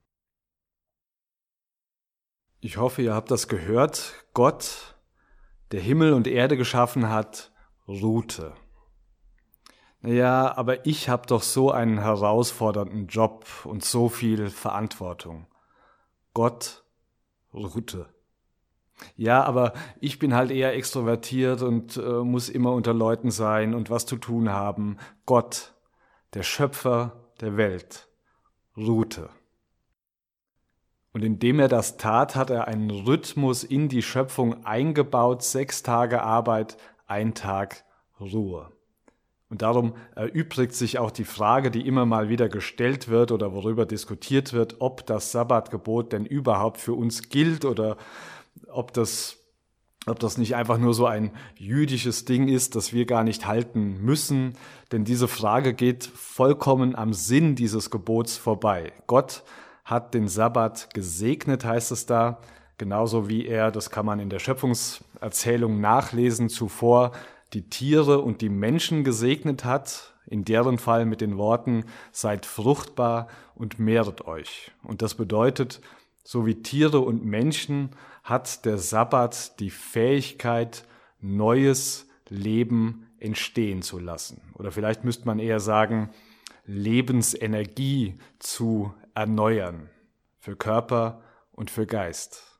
Ich 2.60 2.76
hoffe, 2.76 3.00
ihr 3.00 3.14
habt 3.14 3.30
das 3.30 3.48
gehört. 3.48 4.12
Gott, 4.34 4.94
der 5.72 5.80
Himmel 5.80 6.12
und 6.12 6.26
Erde 6.26 6.58
geschaffen 6.58 7.08
hat, 7.08 7.50
ruhte. 7.88 8.52
Naja, 10.04 10.54
aber 10.58 10.84
ich 10.84 11.08
habe 11.08 11.26
doch 11.26 11.42
so 11.42 11.70
einen 11.70 11.96
herausfordernden 11.96 13.06
Job 13.06 13.46
und 13.64 13.82
so 13.82 14.10
viel 14.10 14.50
Verantwortung. 14.50 15.46
Gott 16.34 16.84
ruhte. 17.54 18.10
Ja, 19.16 19.42
aber 19.44 19.72
ich 20.00 20.18
bin 20.18 20.34
halt 20.34 20.50
eher 20.50 20.74
extrovertiert 20.74 21.62
und 21.62 21.96
äh, 21.96 22.22
muss 22.22 22.50
immer 22.50 22.72
unter 22.72 22.92
Leuten 22.92 23.30
sein 23.30 23.72
und 23.72 23.88
was 23.88 24.04
zu 24.04 24.16
tun 24.16 24.50
haben. 24.50 24.98
Gott, 25.24 25.72
der 26.34 26.42
Schöpfer 26.42 27.30
der 27.40 27.56
Welt, 27.56 28.06
ruhte. 28.76 29.30
Und 31.14 31.24
indem 31.24 31.60
er 31.60 31.68
das 31.68 31.96
tat, 31.96 32.36
hat 32.36 32.50
er 32.50 32.68
einen 32.68 32.90
Rhythmus 32.90 33.64
in 33.64 33.88
die 33.88 34.02
Schöpfung 34.02 34.66
eingebaut, 34.66 35.42
sechs 35.42 35.82
Tage 35.82 36.22
Arbeit, 36.22 36.76
ein 37.06 37.32
Tag 37.32 37.86
Ruhe. 38.20 38.70
Und 39.54 39.62
darum 39.62 39.94
erübrigt 40.16 40.74
sich 40.74 40.98
auch 40.98 41.12
die 41.12 41.24
Frage, 41.24 41.70
die 41.70 41.86
immer 41.86 42.06
mal 42.06 42.28
wieder 42.28 42.48
gestellt 42.48 43.06
wird 43.06 43.30
oder 43.30 43.52
worüber 43.52 43.86
diskutiert 43.86 44.52
wird, 44.52 44.80
ob 44.80 45.06
das 45.06 45.30
Sabbatgebot 45.30 46.12
denn 46.12 46.26
überhaupt 46.26 46.80
für 46.80 46.94
uns 46.94 47.28
gilt 47.28 47.64
oder 47.64 47.96
ob 48.66 48.92
das, 48.92 49.36
ob 50.06 50.18
das 50.18 50.38
nicht 50.38 50.56
einfach 50.56 50.78
nur 50.78 50.92
so 50.92 51.06
ein 51.06 51.30
jüdisches 51.56 52.24
Ding 52.24 52.48
ist, 52.48 52.74
das 52.74 52.92
wir 52.92 53.06
gar 53.06 53.22
nicht 53.22 53.46
halten 53.46 54.04
müssen. 54.04 54.54
Denn 54.90 55.04
diese 55.04 55.28
Frage 55.28 55.72
geht 55.72 56.02
vollkommen 56.02 56.96
am 56.96 57.12
Sinn 57.12 57.54
dieses 57.54 57.92
Gebots 57.92 58.36
vorbei. 58.36 58.92
Gott 59.06 59.44
hat 59.84 60.14
den 60.14 60.26
Sabbat 60.26 60.92
gesegnet, 60.94 61.64
heißt 61.64 61.92
es 61.92 62.06
da, 62.06 62.40
genauso 62.76 63.28
wie 63.28 63.46
er, 63.46 63.70
das 63.70 63.90
kann 63.90 64.04
man 64.04 64.18
in 64.18 64.30
der 64.30 64.40
Schöpfungserzählung 64.40 65.80
nachlesen, 65.80 66.48
zuvor 66.48 67.12
die 67.54 67.68
Tiere 67.68 68.20
und 68.20 68.40
die 68.40 68.48
Menschen 68.48 69.04
gesegnet 69.04 69.64
hat, 69.64 70.14
in 70.26 70.44
deren 70.44 70.78
Fall 70.78 71.06
mit 71.06 71.20
den 71.20 71.36
Worten, 71.38 71.84
seid 72.12 72.46
fruchtbar 72.46 73.28
und 73.54 73.78
mehret 73.78 74.26
euch. 74.26 74.72
Und 74.82 75.02
das 75.02 75.14
bedeutet, 75.14 75.80
so 76.24 76.46
wie 76.46 76.62
Tiere 76.62 77.00
und 77.00 77.24
Menschen 77.24 77.90
hat 78.22 78.64
der 78.64 78.78
Sabbat 78.78 79.60
die 79.60 79.70
Fähigkeit, 79.70 80.84
neues 81.20 82.08
Leben 82.28 83.06
entstehen 83.18 83.82
zu 83.82 83.98
lassen. 83.98 84.42
Oder 84.54 84.72
vielleicht 84.72 85.04
müsste 85.04 85.26
man 85.26 85.38
eher 85.38 85.60
sagen, 85.60 86.10
Lebensenergie 86.66 88.18
zu 88.38 88.94
erneuern 89.14 89.90
für 90.38 90.56
Körper 90.56 91.22
und 91.52 91.70
für 91.70 91.86
Geist. 91.86 92.53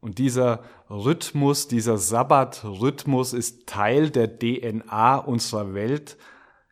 Und 0.00 0.18
dieser 0.18 0.64
Rhythmus, 0.88 1.68
dieser 1.68 1.98
Sabbatrhythmus 1.98 3.34
ist 3.34 3.66
Teil 3.66 4.10
der 4.10 4.38
DNA 4.38 5.18
unserer 5.18 5.74
Welt. 5.74 6.16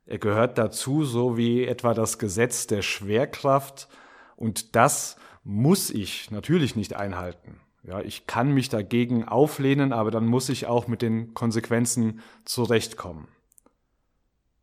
Er 0.07 0.19
gehört 0.19 0.57
dazu, 0.57 1.05
so 1.05 1.37
wie 1.37 1.65
etwa 1.67 1.93
das 1.93 2.19
Gesetz 2.19 2.67
der 2.67 2.81
Schwerkraft. 2.81 3.89
Und 4.37 4.75
das 4.77 5.17
muss 5.45 5.91
ich 5.91 6.31
natürlich 6.31 6.75
nicht 6.75 6.95
einhalten. 6.95 7.61
Ja, 7.83 8.01
ich 8.01 8.27
kann 8.27 8.53
mich 8.53 8.71
dagegen 8.71 9.25
auflehnen, 9.29 9.93
aber 9.93 10.11
dann 10.11 10.27
muss 10.27 10.49
ich 10.49 10.67
auch 10.67 10.89
mit 10.89 11.03
den 11.03 11.35
Konsequenzen 11.35 12.21
zurechtkommen. 12.45 13.29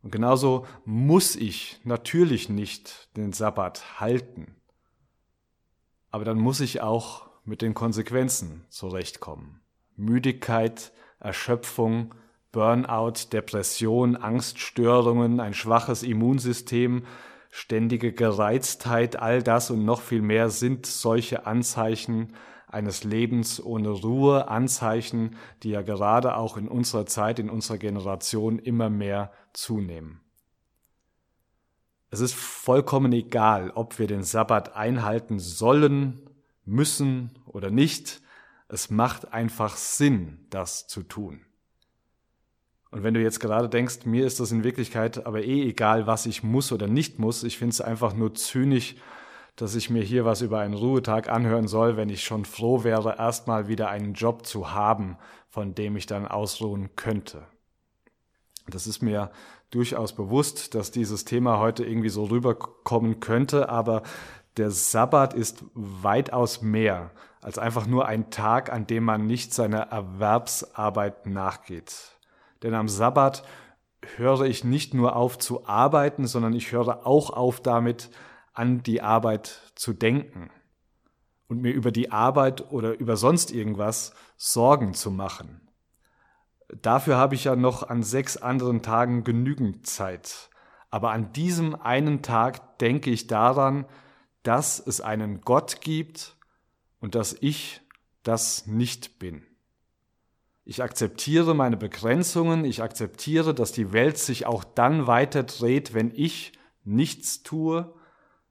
Und 0.02 0.10
genauso 0.10 0.66
muss 0.84 1.34
ich 1.34 1.80
natürlich 1.84 2.48
nicht 2.48 3.08
den 3.16 3.32
Sabbat 3.32 4.00
halten. 4.00 4.54
Aber 6.10 6.24
dann 6.24 6.38
muss 6.38 6.60
ich 6.60 6.80
auch 6.80 7.26
mit 7.46 7.62
den 7.62 7.74
Konsequenzen 7.74 8.64
zurechtkommen. 8.68 9.60
Müdigkeit, 9.96 10.92
Erschöpfung, 11.20 12.14
Burnout, 12.52 13.32
Depression, 13.32 14.16
Angststörungen, 14.16 15.40
ein 15.40 15.54
schwaches 15.54 16.02
Immunsystem, 16.02 17.04
ständige 17.50 18.12
Gereiztheit, 18.12 19.16
all 19.16 19.42
das 19.42 19.70
und 19.70 19.84
noch 19.84 20.00
viel 20.00 20.22
mehr 20.22 20.50
sind 20.50 20.86
solche 20.86 21.46
Anzeichen 21.46 22.34
eines 22.66 23.04
Lebens 23.04 23.64
ohne 23.64 23.90
Ruhe, 23.90 24.48
Anzeichen, 24.48 25.36
die 25.62 25.70
ja 25.70 25.82
gerade 25.82 26.36
auch 26.36 26.56
in 26.56 26.68
unserer 26.68 27.06
Zeit, 27.06 27.38
in 27.38 27.48
unserer 27.48 27.78
Generation 27.78 28.58
immer 28.58 28.90
mehr 28.90 29.32
zunehmen. 29.52 30.20
Es 32.10 32.20
ist 32.20 32.34
vollkommen 32.34 33.12
egal, 33.12 33.70
ob 33.74 33.98
wir 33.98 34.06
den 34.06 34.22
Sabbat 34.22 34.76
einhalten 34.76 35.38
sollen, 35.38 36.25
müssen 36.66 37.30
oder 37.46 37.70
nicht. 37.70 38.20
Es 38.68 38.90
macht 38.90 39.32
einfach 39.32 39.76
Sinn, 39.76 40.46
das 40.50 40.86
zu 40.86 41.02
tun. 41.02 41.40
Und 42.90 43.02
wenn 43.02 43.14
du 43.14 43.22
jetzt 43.22 43.40
gerade 43.40 43.68
denkst, 43.68 44.04
mir 44.04 44.26
ist 44.26 44.40
das 44.40 44.52
in 44.52 44.64
Wirklichkeit 44.64 45.26
aber 45.26 45.42
eh 45.42 45.68
egal, 45.68 46.06
was 46.06 46.26
ich 46.26 46.42
muss 46.42 46.72
oder 46.72 46.86
nicht 46.86 47.18
muss, 47.18 47.42
ich 47.42 47.58
finde 47.58 47.72
es 47.72 47.80
einfach 47.80 48.14
nur 48.14 48.34
zynisch, 48.34 48.96
dass 49.56 49.74
ich 49.74 49.90
mir 49.90 50.02
hier 50.02 50.24
was 50.24 50.42
über 50.42 50.60
einen 50.60 50.74
Ruhetag 50.74 51.28
anhören 51.28 51.66
soll, 51.66 51.96
wenn 51.96 52.10
ich 52.10 52.24
schon 52.24 52.44
froh 52.44 52.84
wäre, 52.84 53.16
erstmal 53.18 53.68
wieder 53.68 53.88
einen 53.88 54.12
Job 54.12 54.46
zu 54.46 54.72
haben, 54.72 55.16
von 55.48 55.74
dem 55.74 55.96
ich 55.96 56.06
dann 56.06 56.26
ausruhen 56.26 56.94
könnte. 56.94 57.46
Das 58.68 58.86
ist 58.86 59.00
mir 59.00 59.30
durchaus 59.70 60.14
bewusst, 60.14 60.74
dass 60.74 60.90
dieses 60.90 61.24
Thema 61.24 61.58
heute 61.58 61.84
irgendwie 61.84 62.08
so 62.08 62.24
rüberkommen 62.24 63.20
könnte, 63.20 63.68
aber 63.68 64.02
der 64.56 64.70
Sabbat 64.70 65.34
ist 65.34 65.64
weitaus 65.74 66.62
mehr 66.62 67.10
als 67.42 67.58
einfach 67.58 67.86
nur 67.86 68.06
ein 68.06 68.30
Tag, 68.30 68.72
an 68.72 68.86
dem 68.86 69.04
man 69.04 69.26
nicht 69.26 69.54
seiner 69.54 69.82
Erwerbsarbeit 69.82 71.26
nachgeht. 71.26 72.18
Denn 72.62 72.74
am 72.74 72.88
Sabbat 72.88 73.44
höre 74.16 74.42
ich 74.42 74.64
nicht 74.64 74.94
nur 74.94 75.14
auf 75.14 75.38
zu 75.38 75.66
arbeiten, 75.66 76.26
sondern 76.26 76.54
ich 76.54 76.72
höre 76.72 77.06
auch 77.06 77.30
auf 77.30 77.60
damit, 77.60 78.10
an 78.52 78.82
die 78.82 79.02
Arbeit 79.02 79.60
zu 79.74 79.92
denken 79.92 80.50
und 81.46 81.60
mir 81.60 81.72
über 81.72 81.92
die 81.92 82.10
Arbeit 82.10 82.72
oder 82.72 82.98
über 82.98 83.16
sonst 83.16 83.52
irgendwas 83.52 84.14
Sorgen 84.36 84.94
zu 84.94 85.10
machen. 85.10 85.60
Dafür 86.82 87.16
habe 87.16 87.34
ich 87.34 87.44
ja 87.44 87.54
noch 87.54 87.88
an 87.88 88.02
sechs 88.02 88.36
anderen 88.36 88.82
Tagen 88.82 89.22
genügend 89.22 89.86
Zeit. 89.86 90.50
Aber 90.90 91.12
an 91.12 91.32
diesem 91.32 91.80
einen 91.80 92.22
Tag 92.22 92.78
denke 92.78 93.10
ich 93.10 93.26
daran, 93.26 93.84
dass 94.46 94.78
es 94.78 95.00
einen 95.00 95.40
Gott 95.40 95.80
gibt 95.80 96.36
und 97.00 97.14
dass 97.14 97.36
ich 97.40 97.80
das 98.22 98.66
nicht 98.66 99.18
bin. 99.18 99.42
Ich 100.64 100.82
akzeptiere 100.82 101.54
meine 101.54 101.76
Begrenzungen, 101.76 102.64
ich 102.64 102.82
akzeptiere, 102.82 103.54
dass 103.54 103.72
die 103.72 103.92
Welt 103.92 104.18
sich 104.18 104.46
auch 104.46 104.64
dann 104.64 105.06
weiter 105.06 105.44
dreht, 105.44 105.94
wenn 105.94 106.12
ich 106.14 106.52
nichts 106.84 107.42
tue. 107.42 107.92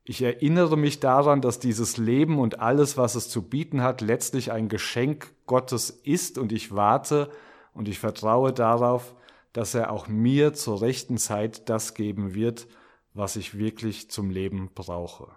Ich 0.04 0.22
erinnere 0.22 0.78
mich 0.78 1.00
daran, 1.00 1.42
dass 1.42 1.60
dieses 1.60 1.98
Leben 1.98 2.40
und 2.40 2.60
alles, 2.60 2.98
was 2.98 3.16
es 3.16 3.30
zu 3.30 3.42
bieten 3.42 3.82
hat, 3.82 4.02
letztlich 4.02 4.52
ein 4.52 4.70
Geschenk 4.70 5.34
Gottes 5.46 5.90
ist 5.90 6.38
und 6.38 6.52
ich 6.52 6.74
warte 6.74 7.30
und 7.74 7.88
ich 7.88 8.00
vertraue 8.00 8.54
darauf, 8.54 9.16
dass 9.52 9.74
er 9.74 9.92
auch 9.92 10.08
mir 10.08 10.54
zur 10.54 10.82
rechten 10.82 11.18
Zeit 11.18 11.70
das 11.70 11.94
geben 11.94 12.34
wird, 12.34 12.68
was 13.14 13.36
ich 13.38 13.58
wirklich 13.58 14.10
zum 14.10 14.30
Leben 14.30 14.70
brauche. 14.74 15.32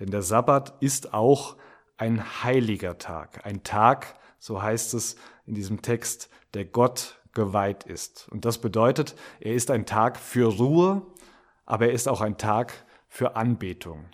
Denn 0.00 0.10
der 0.10 0.22
Sabbat 0.22 0.74
ist 0.80 1.12
auch 1.14 1.56
ein 1.96 2.44
heiliger 2.44 2.98
Tag, 2.98 3.44
ein 3.44 3.62
Tag, 3.64 4.14
so 4.38 4.62
heißt 4.62 4.94
es 4.94 5.16
in 5.46 5.54
diesem 5.54 5.82
Text, 5.82 6.30
der 6.54 6.64
Gott 6.64 7.20
geweiht 7.32 7.84
ist. 7.84 8.28
Und 8.30 8.44
das 8.44 8.58
bedeutet, 8.58 9.14
er 9.40 9.54
ist 9.54 9.70
ein 9.70 9.86
Tag 9.86 10.18
für 10.18 10.56
Ruhe, 10.56 11.02
aber 11.66 11.86
er 11.86 11.92
ist 11.92 12.08
auch 12.08 12.20
ein 12.20 12.38
Tag 12.38 12.84
für 13.08 13.36
Anbetung. 13.36 14.06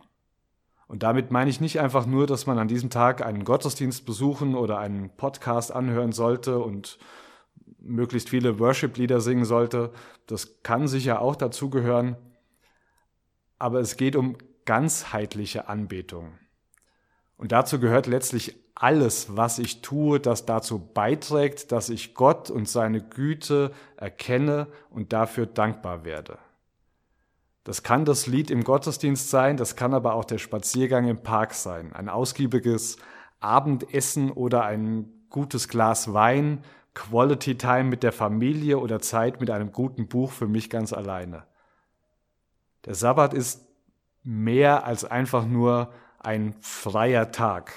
Und 0.86 1.02
damit 1.02 1.30
meine 1.30 1.50
ich 1.50 1.60
nicht 1.60 1.80
einfach 1.80 2.06
nur, 2.06 2.26
dass 2.26 2.46
man 2.46 2.58
an 2.58 2.68
diesem 2.68 2.90
Tag 2.90 3.24
einen 3.24 3.44
Gottesdienst 3.44 4.06
besuchen 4.06 4.54
oder 4.54 4.78
einen 4.78 5.10
Podcast 5.16 5.72
anhören 5.72 6.12
sollte 6.12 6.58
und 6.58 6.98
möglichst 7.78 8.28
viele 8.28 8.58
Worship-Lieder 8.58 9.20
singen 9.20 9.44
sollte. 9.44 9.92
Das 10.26 10.62
kann 10.62 10.88
sicher 10.88 11.20
auch 11.20 11.36
dazugehören. 11.36 12.16
Aber 13.58 13.80
es 13.80 13.96
geht 13.96 14.16
um 14.16 14.36
ganzheitliche 14.64 15.68
Anbetung. 15.68 16.38
Und 17.36 17.52
dazu 17.52 17.80
gehört 17.80 18.06
letztlich 18.06 18.56
alles, 18.74 19.36
was 19.36 19.58
ich 19.58 19.82
tue, 19.82 20.18
das 20.20 20.46
dazu 20.46 20.78
beiträgt, 20.78 21.72
dass 21.72 21.88
ich 21.88 22.14
Gott 22.14 22.50
und 22.50 22.68
seine 22.68 23.00
Güte 23.00 23.72
erkenne 23.96 24.66
und 24.90 25.12
dafür 25.12 25.46
dankbar 25.46 26.04
werde. 26.04 26.38
Das 27.62 27.82
kann 27.82 28.04
das 28.04 28.26
Lied 28.26 28.50
im 28.50 28.62
Gottesdienst 28.62 29.30
sein, 29.30 29.56
das 29.56 29.74
kann 29.74 29.94
aber 29.94 30.14
auch 30.14 30.24
der 30.24 30.38
Spaziergang 30.38 31.08
im 31.08 31.22
Park 31.22 31.54
sein, 31.54 31.94
ein 31.94 32.08
ausgiebiges 32.08 32.98
Abendessen 33.40 34.30
oder 34.30 34.64
ein 34.64 35.26
gutes 35.30 35.68
Glas 35.68 36.12
Wein, 36.12 36.62
Quality 36.94 37.56
Time 37.56 37.84
mit 37.84 38.02
der 38.02 38.12
Familie 38.12 38.78
oder 38.78 39.00
Zeit 39.00 39.40
mit 39.40 39.50
einem 39.50 39.72
guten 39.72 40.08
Buch 40.08 40.30
für 40.30 40.46
mich 40.46 40.70
ganz 40.70 40.92
alleine. 40.92 41.44
Der 42.84 42.94
Sabbat 42.94 43.34
ist 43.34 43.63
mehr 44.24 44.84
als 44.84 45.04
einfach 45.04 45.46
nur 45.46 45.92
ein 46.18 46.54
freier 46.60 47.30
Tag, 47.30 47.72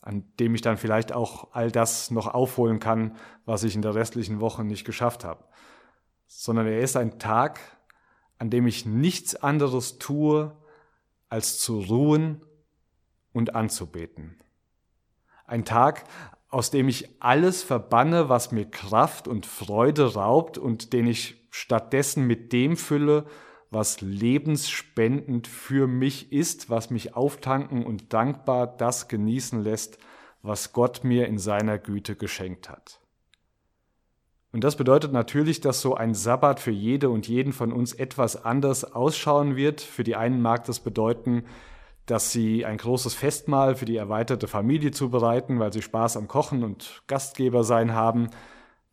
an 0.00 0.24
dem 0.38 0.54
ich 0.54 0.62
dann 0.62 0.78
vielleicht 0.78 1.12
auch 1.12 1.48
all 1.52 1.70
das 1.70 2.10
noch 2.10 2.28
aufholen 2.28 2.78
kann, 2.78 3.16
was 3.44 3.64
ich 3.64 3.74
in 3.74 3.82
der 3.82 3.94
restlichen 3.94 4.40
Woche 4.40 4.64
nicht 4.64 4.84
geschafft 4.84 5.24
habe, 5.24 5.44
sondern 6.26 6.66
er 6.66 6.80
ist 6.80 6.96
ein 6.96 7.18
Tag, 7.18 7.60
an 8.38 8.50
dem 8.50 8.66
ich 8.66 8.86
nichts 8.86 9.34
anderes 9.34 9.98
tue, 9.98 10.56
als 11.28 11.58
zu 11.58 11.80
ruhen 11.80 12.42
und 13.32 13.54
anzubeten. 13.54 14.40
Ein 15.44 15.64
Tag, 15.64 16.04
aus 16.48 16.70
dem 16.70 16.88
ich 16.88 17.20
alles 17.20 17.62
verbanne, 17.62 18.28
was 18.28 18.52
mir 18.52 18.70
Kraft 18.70 19.28
und 19.28 19.46
Freude 19.46 20.14
raubt 20.14 20.56
und 20.56 20.92
den 20.92 21.06
ich 21.06 21.46
stattdessen 21.50 22.26
mit 22.26 22.52
dem 22.52 22.76
fülle, 22.76 23.26
was 23.70 24.00
lebensspendend 24.00 25.46
für 25.46 25.86
mich 25.86 26.32
ist, 26.32 26.70
was 26.70 26.90
mich 26.90 27.14
auftanken 27.14 27.84
und 27.84 28.12
dankbar 28.12 28.66
das 28.66 29.08
genießen 29.08 29.62
lässt, 29.62 29.98
was 30.42 30.72
Gott 30.72 31.04
mir 31.04 31.26
in 31.26 31.38
seiner 31.38 31.78
Güte 31.78 32.16
geschenkt 32.16 32.70
hat. 32.70 33.00
Und 34.50 34.64
das 34.64 34.76
bedeutet 34.76 35.12
natürlich, 35.12 35.60
dass 35.60 35.82
so 35.82 35.94
ein 35.94 36.14
Sabbat 36.14 36.58
für 36.60 36.70
jede 36.70 37.10
und 37.10 37.28
jeden 37.28 37.52
von 37.52 37.72
uns 37.72 37.92
etwas 37.92 38.44
anders 38.44 38.84
ausschauen 38.84 39.56
wird. 39.56 39.82
Für 39.82 40.04
die 40.04 40.16
einen 40.16 40.40
mag 40.40 40.64
das 40.64 40.80
bedeuten, 40.80 41.44
dass 42.06 42.32
sie 42.32 42.64
ein 42.64 42.78
großes 42.78 43.12
Festmahl 43.12 43.74
für 43.74 43.84
die 43.84 43.96
erweiterte 43.96 44.48
Familie 44.48 44.90
zubereiten, 44.90 45.58
weil 45.58 45.74
sie 45.74 45.82
Spaß 45.82 46.16
am 46.16 46.28
Kochen 46.28 46.64
und 46.64 47.02
Gastgeber 47.06 47.62
sein 47.64 47.92
haben, 47.92 48.30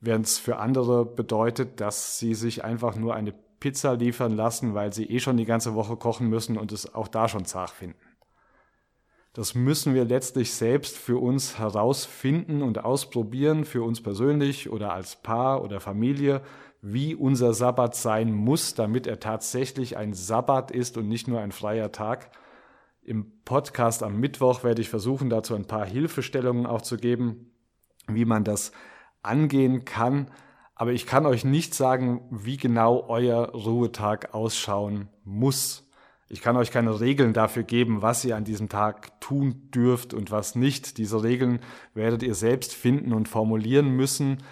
während 0.02 0.26
es 0.26 0.38
für 0.38 0.58
andere 0.58 1.06
bedeutet, 1.06 1.80
dass 1.80 2.20
sie 2.20 2.34
sich 2.34 2.66
einfach 2.66 2.98
nur 2.98 3.16
eine 3.16 3.34
Pizza 3.66 3.96
liefern 3.96 4.36
lassen, 4.36 4.76
weil 4.76 4.94
sie 4.94 5.06
eh 5.06 5.20
schon 5.20 5.38
die 5.38 5.46
ganze 5.46 5.74
Woche 5.74 5.98
kochen 5.98 6.30
müssen 6.30 6.56
und 6.56 6.72
es 6.72 6.94
auch 6.94 7.08
da 7.08 7.28
schon 7.28 7.46
zart 7.46 7.72
finden. 7.72 7.98
Das 9.34 9.56
müssen 9.56 9.96
wir 9.96 10.06
letztlich 10.06 10.54
selbst 10.54 10.96
für 10.96 11.18
uns 11.18 11.58
herausfinden 11.58 12.62
und 12.62 12.86
ausprobieren, 12.86 13.66
für 13.66 13.82
uns 13.82 14.04
persönlich 14.04 14.70
oder 14.70 14.94
als 14.94 15.16
Paar 15.16 15.64
oder 15.64 15.80
Familie, 15.80 16.44
wie 16.84 17.16
unser 17.16 17.56
Sabbat 17.56 17.96
sein 17.96 18.32
muss, 18.32 18.76
damit 18.76 19.08
er 19.08 19.20
tatsächlich 19.20 19.98
ein 19.98 20.14
Sabbat 20.14 20.70
ist 20.70 20.96
und 20.96 21.08
nicht 21.08 21.28
nur 21.28 21.40
ein 21.40 21.52
freier 21.52 21.92
Tag. 21.92 22.30
Im 23.02 23.32
Podcast 23.46 24.04
am 24.04 24.20
Mittwoch 24.20 24.64
werde 24.64 24.84
ich 24.84 24.90
versuchen, 24.90 25.32
dazu 25.32 25.56
ein 25.56 25.66
paar 25.66 25.88
Hilfestellungen 25.88 26.68
auch 26.68 26.84
zu 26.84 26.98
geben, 26.98 27.50
wie 28.08 28.26
man 28.26 28.44
das 28.44 28.74
angehen 29.24 29.86
kann. 29.86 30.30
Aber 30.76 30.92
ich 30.92 31.06
kann 31.06 31.26
euch 31.26 31.46
nicht 31.46 31.74
sagen, 31.74 32.22
wie 32.30 32.58
genau 32.58 33.06
euer 33.08 33.50
Ruhetag 33.54 34.34
ausschauen 34.34 35.08
muss. 35.24 35.90
Ich 36.28 36.42
kann 36.42 36.58
euch 36.58 36.72
keine 36.72 37.00
Regeln 37.00 37.34
dafür 37.34 37.64
geben, 37.64 38.02
was 38.02 38.26
ihr 38.26 38.36
an 38.36 38.44
diesem 38.44 38.68
Tag 38.68 39.22
tun 39.22 39.70
dürft 39.72 40.14
und 40.14 40.32
was 40.32 40.56
nicht. 40.56 40.98
Diese 40.98 41.24
Regeln 41.24 41.60
werdet 41.94 42.24
ihr 42.24 42.36
selbst 42.36 42.74
finden 42.74 43.14
und 43.14 43.30
formulieren 43.30 43.90
müssen, 43.92 44.44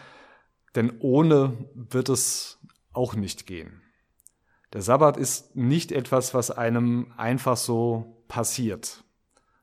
denn 0.75 0.93
ohne 0.99 1.57
wird 1.73 2.07
es 2.07 2.59
auch 2.93 3.15
nicht 3.15 3.45
gehen. 3.45 3.81
Der 4.71 4.81
Sabbat 4.81 5.17
ist 5.17 5.55
nicht 5.55 5.91
etwas, 5.91 6.33
was 6.33 6.51
einem 6.51 7.11
einfach 7.17 7.57
so 7.57 8.23
passiert, 8.27 9.03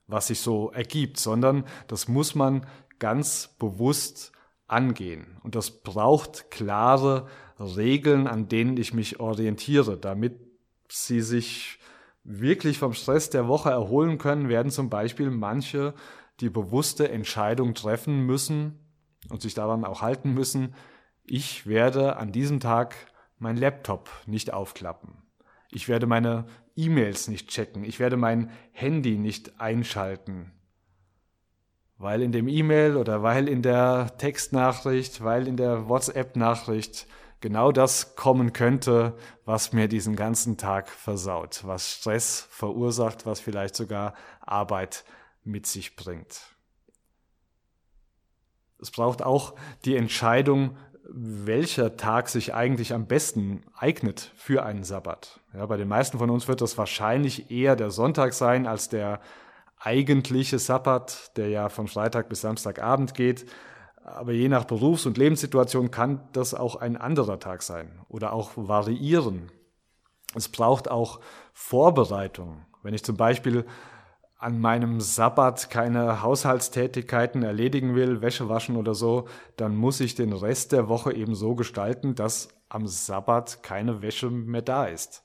was 0.07 0.27
sich 0.27 0.41
so 0.41 0.71
ergibt, 0.73 1.19
sondern 1.19 1.65
das 1.89 2.07
muss 2.07 2.35
man 2.35 2.67
ganz 2.99 3.49
bewusst 3.59 4.33
angehen. 4.71 5.39
Und 5.43 5.55
das 5.55 5.83
braucht 5.83 6.51
klare 6.51 7.27
Regeln, 7.59 8.27
an 8.27 8.49
denen 8.49 8.77
ich 8.77 8.95
mich 8.95 9.21
orientiere, 9.21 9.99
damit 9.99 10.39
sie 10.89 11.21
sich 11.21 11.79
wirklich 12.23 12.79
vom 12.79 12.93
Stress 12.93 13.31
der 13.31 13.49
Woche 13.49 13.71
erholen 13.71 14.19
können, 14.19 14.49
werden 14.49 14.71
zum 14.71 14.91
Beispiel 14.91 15.31
manche 15.31 15.95
die 16.41 16.51
bewusste 16.51 17.11
Entscheidung 17.11 17.75
treffen 17.75 18.25
müssen 18.25 18.79
und 19.29 19.43
sich 19.43 19.55
daran 19.55 19.85
auch 19.85 20.03
halten 20.03 20.33
müssen, 20.33 20.75
ich 21.25 21.67
werde 21.67 22.17
an 22.17 22.33
diesem 22.33 22.61
Tag 22.61 22.95
mein 23.39 23.57
Laptop 23.57 24.11
nicht 24.27 24.53
aufklappen. 24.53 25.23
Ich 25.71 25.89
werde 25.89 26.07
meine 26.07 26.47
E-Mails 26.77 27.29
nicht 27.29 27.49
checken. 27.49 27.85
Ich 27.85 28.01
werde 28.01 28.17
mein 28.17 28.51
Handy 28.73 29.19
nicht 29.19 29.61
einschalten. 29.61 30.53
Weil 32.01 32.23
in 32.23 32.33
dem 32.33 32.49
E-Mail 32.49 32.97
oder 32.97 33.23
weil 33.23 33.47
in 33.47 33.61
der 33.61 34.17
Textnachricht, 34.17 35.23
weil 35.23 35.47
in 35.47 35.59
der 35.59 35.87
WhatsApp-Nachricht 35.91 37.07
genau 37.43 37.73
das 37.73 38.17
kommen 38.17 38.55
könnte, 38.55 39.19
was 39.45 39.75
mir 39.75 39.87
diesen 39.87 40.17
ganzen 40.17 40.57
Tag 40.57 40.89
versaut, 40.89 41.61
was 41.65 41.93
Stress 41.93 42.49
verursacht, 42.49 43.27
was 43.27 43.41
vielleicht 43.41 43.77
sogar 43.77 44.15
Arbeit 44.41 45.05
mit 45.45 45.67
sich 45.67 45.95
bringt. 45.95 46.41
Es 48.81 48.91
braucht 48.91 49.23
auch 49.23 49.55
die 49.85 49.97
Entscheidung, 49.97 50.79
welcher 51.05 51.99
Tag 51.99 52.31
sich 52.31 52.55
eigentlich 52.55 52.95
am 52.95 53.09
besten 53.09 53.63
eignet 53.77 54.33
für 54.37 54.65
einen 54.65 54.85
Sabbat. 54.85 55.41
Ja, 55.53 55.67
bei 55.67 55.77
den 55.77 55.89
meisten 55.89 56.19
von 56.19 56.31
uns 56.31 56.49
wird 56.49 56.63
das 56.63 56.79
wahrscheinlich 56.79 57.51
eher 57.51 57.77
der 57.77 57.91
Sonntag 57.91 58.33
sein 58.33 58.67
als 58.67 58.89
der 58.89 59.21
eigentliche 59.81 60.59
Sabbat, 60.59 61.37
der 61.37 61.49
ja 61.49 61.69
von 61.69 61.89
Freitag 61.89 62.29
bis 62.29 62.43
Samstagabend 62.43 63.15
geht. 63.15 63.47
Aber 64.05 64.33
je 64.33 64.49
nach 64.49 64.65
Berufs- 64.65 65.07
und 65.07 65.19
Lebenssituation 65.19 65.91
kann 65.91 66.29
das 66.33 66.55
auch 66.55 66.77
ein 66.77 66.97
anderer 66.97 67.39
Tag 67.39 67.63
sein 67.63 68.01
oder 68.09 68.33
auch 68.33 68.53
variieren. 68.57 69.51
Es 70.35 70.49
braucht 70.49 70.91
auch 70.91 71.21
Vorbereitung. 71.53 72.65
Wenn 72.83 72.95
ich 72.95 73.05
zum 73.05 73.17
Beispiel 73.17 73.65
an 74.39 74.59
meinem 74.59 75.01
Sabbat 75.01 75.69
keine 75.69 76.23
Haushaltstätigkeiten 76.23 77.43
erledigen 77.43 77.95
will, 77.95 78.23
Wäsche 78.23 78.49
waschen 78.49 78.77
oder 78.77 78.95
so, 78.95 79.29
dann 79.57 79.77
muss 79.77 80.01
ich 80.01 80.15
den 80.15 80.33
Rest 80.33 80.73
der 80.73 80.89
Woche 80.89 81.13
eben 81.13 81.35
so 81.35 81.55
gestalten, 81.55 82.15
dass 82.15 82.49
am 82.71 82.87
Sabbat 82.87 83.63
keine 83.63 84.01
Wäsche 84.01 84.31
mehr 84.31 84.63
da 84.63 84.87
ist. 84.87 85.25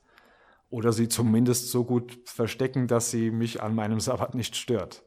Oder 0.68 0.92
sie 0.92 1.08
zumindest 1.08 1.70
so 1.70 1.84
gut 1.84 2.18
verstecken, 2.24 2.88
dass 2.88 3.10
sie 3.10 3.30
mich 3.30 3.62
an 3.62 3.74
meinem 3.74 4.00
Sabbat 4.00 4.34
nicht 4.34 4.56
stört. 4.56 5.04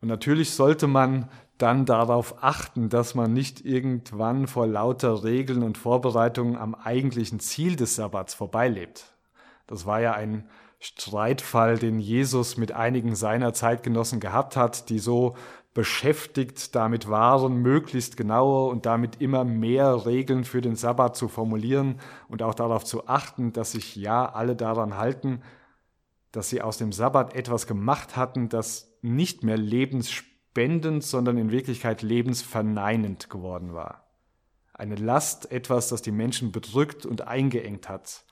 Und 0.00 0.08
natürlich 0.08 0.52
sollte 0.52 0.86
man 0.86 1.28
dann 1.58 1.84
darauf 1.84 2.42
achten, 2.42 2.88
dass 2.88 3.14
man 3.14 3.32
nicht 3.32 3.64
irgendwann 3.66 4.46
vor 4.46 4.66
lauter 4.66 5.24
Regeln 5.24 5.62
und 5.62 5.76
Vorbereitungen 5.76 6.56
am 6.56 6.74
eigentlichen 6.74 7.38
Ziel 7.38 7.76
des 7.76 7.96
Sabbats 7.96 8.32
vorbeilebt. 8.32 9.14
Das 9.66 9.84
war 9.84 10.00
ja 10.00 10.14
ein 10.14 10.48
Streitfall, 10.80 11.78
den 11.78 12.00
Jesus 12.00 12.56
mit 12.56 12.72
einigen 12.72 13.14
seiner 13.14 13.52
Zeitgenossen 13.52 14.18
gehabt 14.18 14.56
hat, 14.56 14.88
die 14.88 14.98
so 14.98 15.36
beschäftigt 15.74 16.74
damit 16.74 17.08
waren, 17.08 17.58
möglichst 17.58 18.16
genaue 18.16 18.68
und 18.70 18.86
damit 18.86 19.20
immer 19.20 19.44
mehr 19.44 20.06
Regeln 20.06 20.44
für 20.44 20.62
den 20.62 20.74
Sabbat 20.74 21.16
zu 21.16 21.28
formulieren 21.28 22.00
und 22.28 22.42
auch 22.42 22.54
darauf 22.54 22.84
zu 22.84 23.06
achten, 23.06 23.52
dass 23.52 23.72
sich 23.72 23.94
ja 23.94 24.26
alle 24.26 24.56
daran 24.56 24.96
halten, 24.96 25.42
dass 26.32 26.48
sie 26.48 26.62
aus 26.62 26.78
dem 26.78 26.92
Sabbat 26.92 27.34
etwas 27.34 27.66
gemacht 27.66 28.16
hatten, 28.16 28.48
das 28.48 28.96
nicht 29.02 29.44
mehr 29.44 29.58
lebensspendend, 29.58 31.04
sondern 31.04 31.36
in 31.36 31.52
Wirklichkeit 31.52 32.02
lebensverneinend 32.02 33.30
geworden 33.30 33.74
war. 33.74 34.06
Eine 34.72 34.96
Last, 34.96 35.52
etwas, 35.52 35.88
das 35.88 36.02
die 36.02 36.10
Menschen 36.10 36.52
bedrückt 36.52 37.04
und 37.04 37.28
eingeengt 37.28 37.88
hat. 37.88 38.24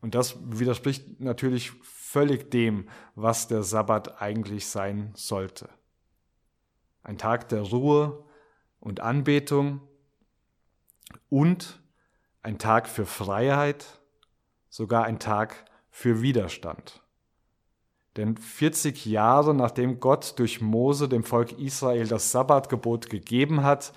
Und 0.00 0.14
das 0.14 0.36
widerspricht 0.42 1.20
natürlich 1.20 1.72
völlig 1.82 2.50
dem, 2.50 2.88
was 3.14 3.48
der 3.48 3.62
Sabbat 3.62 4.20
eigentlich 4.20 4.66
sein 4.66 5.12
sollte. 5.14 5.68
Ein 7.02 7.18
Tag 7.18 7.48
der 7.48 7.62
Ruhe 7.62 8.24
und 8.78 9.00
Anbetung 9.00 9.80
und 11.28 11.80
ein 12.42 12.58
Tag 12.58 12.88
für 12.88 13.04
Freiheit, 13.04 14.00
sogar 14.68 15.04
ein 15.04 15.18
Tag 15.18 15.64
für 15.90 16.22
Widerstand. 16.22 17.02
Denn 18.16 18.36
40 18.36 19.06
Jahre 19.06 19.54
nachdem 19.54 20.00
Gott 20.00 20.38
durch 20.38 20.60
Mose 20.60 21.08
dem 21.08 21.24
Volk 21.24 21.58
Israel 21.58 22.06
das 22.06 22.32
Sabbatgebot 22.32 23.08
gegeben 23.08 23.62
hat, 23.62 23.92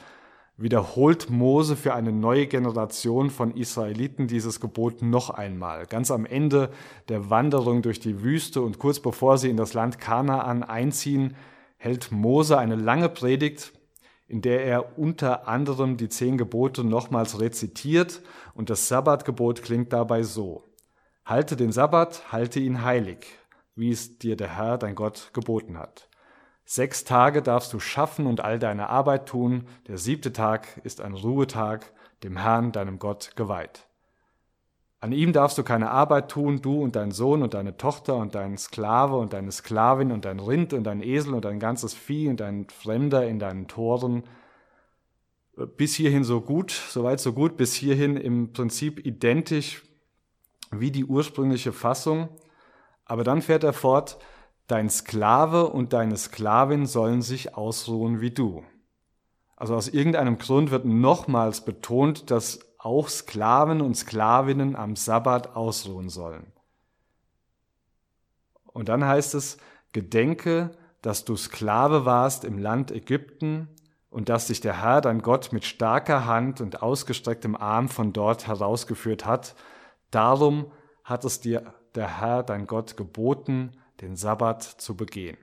wiederholt 0.57 1.29
Mose 1.29 1.75
für 1.75 1.93
eine 1.93 2.11
neue 2.11 2.47
Generation 2.47 3.29
von 3.29 3.55
Israeliten 3.55 4.27
dieses 4.27 4.59
Gebot 4.59 5.01
noch 5.01 5.29
einmal. 5.29 5.85
Ganz 5.87 6.11
am 6.11 6.25
Ende 6.25 6.69
der 7.09 7.29
Wanderung 7.29 7.81
durch 7.81 7.99
die 7.99 8.21
Wüste 8.21 8.61
und 8.61 8.79
kurz 8.79 8.99
bevor 8.99 9.37
sie 9.37 9.49
in 9.49 9.57
das 9.57 9.73
Land 9.73 9.99
Kanaan 9.99 10.63
einziehen, 10.63 11.35
hält 11.77 12.11
Mose 12.11 12.57
eine 12.57 12.75
lange 12.75 13.09
Predigt, 13.09 13.73
in 14.27 14.41
der 14.41 14.65
er 14.65 14.97
unter 14.97 15.47
anderem 15.47 15.97
die 15.97 16.09
zehn 16.09 16.37
Gebote 16.37 16.83
nochmals 16.83 17.39
rezitiert 17.39 18.21
und 18.53 18.69
das 18.69 18.87
Sabbatgebot 18.87 19.63
klingt 19.63 19.91
dabei 19.91 20.23
so. 20.23 20.63
Halte 21.25 21.55
den 21.55 21.71
Sabbat, 21.71 22.31
halte 22.31 22.59
ihn 22.59 22.83
heilig, 22.83 23.27
wie 23.75 23.91
es 23.91 24.17
dir 24.19 24.35
der 24.35 24.55
Herr, 24.55 24.77
dein 24.77 24.95
Gott, 24.95 25.31
geboten 25.33 25.77
hat. 25.77 26.09
Sechs 26.65 27.03
Tage 27.03 27.41
darfst 27.41 27.73
du 27.73 27.79
schaffen 27.79 28.25
und 28.25 28.41
all 28.41 28.57
deine 28.57 28.89
Arbeit 28.89 29.27
tun. 29.27 29.67
Der 29.87 29.97
siebte 29.97 30.31
Tag 30.31 30.79
ist 30.83 31.01
ein 31.01 31.13
Ruhetag, 31.13 31.91
dem 32.23 32.37
Herrn, 32.37 32.71
deinem 32.71 32.99
Gott, 32.99 33.31
geweiht. 33.35 33.87
An 35.03 35.11
ihm 35.11 35.33
darfst 35.33 35.57
du 35.57 35.63
keine 35.63 35.91
Arbeit 35.91 36.31
tun, 36.31 36.61
du 36.61 36.81
und 36.81 36.95
dein 36.95 37.11
Sohn 37.11 37.43
und 37.43 37.53
deine 37.53 37.75
Tochter 37.75 38.15
und 38.15 38.35
dein 38.35 38.57
Sklave 38.57 39.17
und 39.17 39.33
deine 39.33 39.51
Sklavin 39.51 40.13
und 40.13 40.23
dein 40.23 40.39
Rind 40.39 40.71
und 40.71 40.85
dein 40.85 41.03
Esel 41.03 41.33
und 41.33 41.43
dein 41.43 41.59
ganzes 41.59 41.93
Vieh 41.93 42.29
und 42.29 42.39
dein 42.39 42.69
Fremder 42.69 43.27
in 43.27 43.37
deinen 43.37 43.67
Toren. 43.67 44.23
Bis 45.75 45.95
hierhin 45.95 46.23
so 46.23 46.39
gut, 46.39 46.71
soweit 46.71 47.19
so 47.19 47.33
gut, 47.33 47.57
bis 47.57 47.73
hierhin 47.73 48.15
im 48.15 48.53
Prinzip 48.53 49.05
identisch 49.05 49.83
wie 50.71 50.89
die 50.89 51.03
ursprüngliche 51.03 51.73
Fassung. 51.73 52.29
Aber 53.03 53.25
dann 53.25 53.41
fährt 53.41 53.65
er 53.65 53.73
fort, 53.73 54.17
Dein 54.67 54.89
Sklave 54.89 55.69
und 55.69 55.93
deine 55.93 56.17
Sklavin 56.17 56.85
sollen 56.85 57.21
sich 57.21 57.55
ausruhen 57.55 58.21
wie 58.21 58.31
du. 58.31 58.63
Also 59.55 59.75
aus 59.75 59.87
irgendeinem 59.87 60.37
Grund 60.37 60.71
wird 60.71 60.85
nochmals 60.85 61.65
betont, 61.65 62.31
dass 62.31 62.59
auch 62.77 63.07
Sklaven 63.07 63.81
und 63.81 63.95
Sklavinnen 63.95 64.75
am 64.75 64.95
Sabbat 64.95 65.55
ausruhen 65.55 66.09
sollen. 66.09 66.51
Und 68.65 68.89
dann 68.89 69.05
heißt 69.05 69.35
es, 69.35 69.57
Gedenke, 69.91 70.71
dass 71.01 71.23
du 71.25 71.35
Sklave 71.35 72.05
warst 72.05 72.43
im 72.43 72.57
Land 72.57 72.91
Ägypten 72.91 73.69
und 74.09 74.29
dass 74.29 74.47
dich 74.47 74.61
der 74.61 74.81
Herr, 74.81 75.01
dein 75.01 75.21
Gott, 75.21 75.53
mit 75.53 75.65
starker 75.65 76.25
Hand 76.25 76.61
und 76.61 76.81
ausgestrecktem 76.81 77.55
Arm 77.55 77.89
von 77.89 78.13
dort 78.13 78.47
herausgeführt 78.47 79.25
hat. 79.25 79.55
Darum 80.11 80.71
hat 81.03 81.25
es 81.25 81.39
dir 81.39 81.73
der 81.95 82.19
Herr, 82.19 82.43
dein 82.43 82.67
Gott, 82.67 82.97
geboten, 82.97 83.71
den 84.03 84.15
Sabbat 84.15 84.63
zu 84.63 84.95
begehen. 84.95 85.37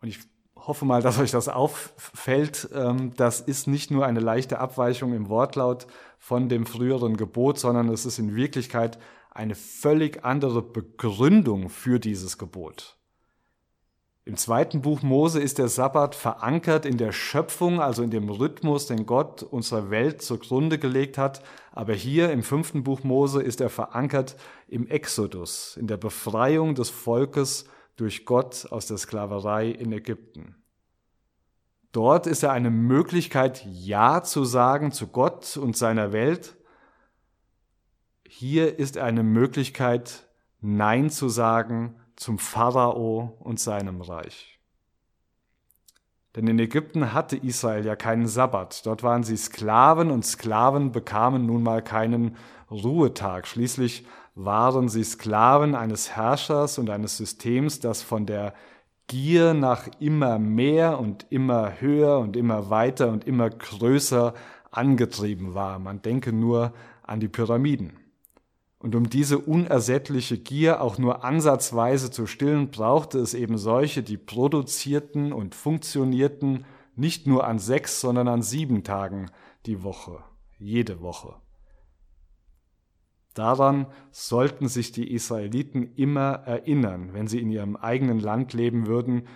Und 0.00 0.08
ich 0.08 0.18
hoffe 0.56 0.84
mal, 0.84 1.00
dass 1.00 1.18
euch 1.18 1.30
das 1.30 1.48
auffällt. 1.48 2.68
Ähm, 2.74 3.14
das 3.16 3.40
ist 3.40 3.66
nicht 3.66 3.90
nur 3.90 4.04
eine 4.04 4.20
leichte 4.20 4.58
Abweichung 4.58 5.14
im 5.14 5.28
Wortlaut 5.28 5.86
von 6.18 6.48
dem 6.48 6.66
früheren 6.66 7.16
Gebot, 7.16 7.58
sondern 7.58 7.88
es 7.88 8.04
ist 8.04 8.18
in 8.18 8.34
Wirklichkeit 8.34 8.98
eine 9.30 9.54
völlig 9.54 10.24
andere 10.24 10.62
Begründung 10.62 11.68
für 11.68 12.00
dieses 12.00 12.38
Gebot. 12.38 12.97
Im 14.28 14.36
zweiten 14.36 14.82
Buch 14.82 15.00
Mose 15.00 15.40
ist 15.40 15.56
der 15.56 15.68
Sabbat 15.68 16.14
verankert 16.14 16.84
in 16.84 16.98
der 16.98 17.12
Schöpfung, 17.12 17.80
also 17.80 18.02
in 18.02 18.10
dem 18.10 18.28
Rhythmus, 18.28 18.86
den 18.86 19.06
Gott 19.06 19.42
unserer 19.42 19.88
Welt 19.88 20.20
zugrunde 20.20 20.78
gelegt 20.78 21.16
hat. 21.16 21.42
Aber 21.72 21.94
hier 21.94 22.30
im 22.30 22.42
fünften 22.42 22.84
Buch 22.84 23.04
Mose 23.04 23.42
ist 23.42 23.62
er 23.62 23.70
verankert 23.70 24.36
im 24.68 24.86
Exodus, 24.86 25.78
in 25.78 25.86
der 25.86 25.96
Befreiung 25.96 26.74
des 26.74 26.90
Volkes 26.90 27.64
durch 27.96 28.26
Gott 28.26 28.66
aus 28.70 28.86
der 28.86 28.98
Sklaverei 28.98 29.70
in 29.70 29.92
Ägypten. 29.92 30.56
Dort 31.92 32.26
ist 32.26 32.42
er 32.42 32.52
eine 32.52 32.70
Möglichkeit, 32.70 33.64
Ja 33.64 34.22
zu 34.22 34.44
sagen 34.44 34.92
zu 34.92 35.06
Gott 35.06 35.56
und 35.56 35.74
seiner 35.74 36.12
Welt. 36.12 36.58
Hier 38.28 38.78
ist 38.78 38.96
er 38.96 39.04
eine 39.04 39.22
Möglichkeit, 39.22 40.28
Nein 40.60 41.08
zu 41.08 41.30
sagen 41.30 41.98
zum 42.18 42.38
Pharao 42.38 43.36
und 43.40 43.60
seinem 43.60 44.00
Reich. 44.00 44.58
Denn 46.36 46.46
in 46.46 46.58
Ägypten 46.58 47.12
hatte 47.12 47.36
Israel 47.36 47.84
ja 47.84 47.96
keinen 47.96 48.26
Sabbat. 48.26 48.84
Dort 48.86 49.02
waren 49.02 49.24
sie 49.24 49.36
Sklaven 49.36 50.10
und 50.10 50.26
Sklaven 50.26 50.92
bekamen 50.92 51.46
nun 51.46 51.62
mal 51.62 51.82
keinen 51.82 52.36
Ruhetag. 52.70 53.46
Schließlich 53.46 54.04
waren 54.34 54.88
sie 54.88 55.04
Sklaven 55.04 55.74
eines 55.74 56.10
Herrschers 56.10 56.78
und 56.78 56.90
eines 56.90 57.16
Systems, 57.16 57.80
das 57.80 58.02
von 58.02 58.26
der 58.26 58.54
Gier 59.06 59.54
nach 59.54 59.88
immer 60.00 60.38
mehr 60.38 61.00
und 61.00 61.26
immer 61.30 61.80
höher 61.80 62.18
und 62.18 62.36
immer 62.36 62.68
weiter 62.68 63.08
und 63.08 63.26
immer 63.26 63.48
größer 63.48 64.34
angetrieben 64.70 65.54
war. 65.54 65.78
Man 65.78 66.02
denke 66.02 66.32
nur 66.32 66.74
an 67.02 67.20
die 67.20 67.28
Pyramiden. 67.28 67.96
Und 68.78 68.94
um 68.94 69.10
diese 69.10 69.38
unersättliche 69.38 70.38
Gier 70.38 70.80
auch 70.80 70.98
nur 70.98 71.24
ansatzweise 71.24 72.10
zu 72.10 72.26
stillen, 72.26 72.70
brauchte 72.70 73.18
es 73.18 73.34
eben 73.34 73.58
solche, 73.58 74.02
die 74.04 74.16
produzierten 74.16 75.32
und 75.32 75.54
funktionierten 75.54 76.64
nicht 76.94 77.26
nur 77.26 77.46
an 77.46 77.58
sechs, 77.58 78.00
sondern 78.00 78.28
an 78.28 78.42
sieben 78.42 78.84
Tagen 78.84 79.30
die 79.66 79.82
Woche, 79.82 80.22
jede 80.58 81.00
Woche. 81.00 81.36
Daran 83.34 83.86
sollten 84.10 84.68
sich 84.68 84.90
die 84.90 85.12
Israeliten 85.12 85.94
immer 85.94 86.42
erinnern, 86.44 87.14
wenn 87.14 87.28
sie 87.28 87.40
in 87.40 87.50
ihrem 87.50 87.76
eigenen 87.76 88.18
Land 88.18 88.52
leben 88.52 88.86
würden, 88.86 89.28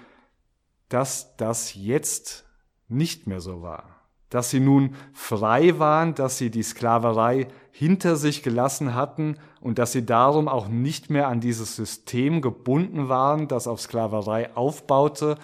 dass 0.89 1.37
das 1.37 1.75
jetzt 1.75 2.47
nicht 2.89 3.27
mehr 3.27 3.41
so 3.41 3.63
war. 3.63 4.02
Dass 4.33 4.49
sie 4.49 4.61
nun 4.61 4.97
frei 5.13 5.79
waren, 5.79 6.15
dass 6.15 6.39
sie 6.39 6.49
die 6.49 6.63
Sklaverei 6.63 7.49
hinter 7.71 8.17
sich 8.17 8.43
gelassen 8.43 8.95
hatten 8.95 9.37
und 9.61 9.79
dass 9.79 9.93
sie 9.93 10.07
darum 10.07 10.49
auch 10.49 10.69
nicht 10.69 11.11
mehr 11.11 11.29
an 11.29 11.41
dieses 11.41 11.77
System 11.77 12.41
gebunden 12.41 13.11
waren, 13.11 13.47
das 13.47 13.67
auf 13.67 13.83
Sklaverei 13.83 14.57
aufbaute 14.57 15.37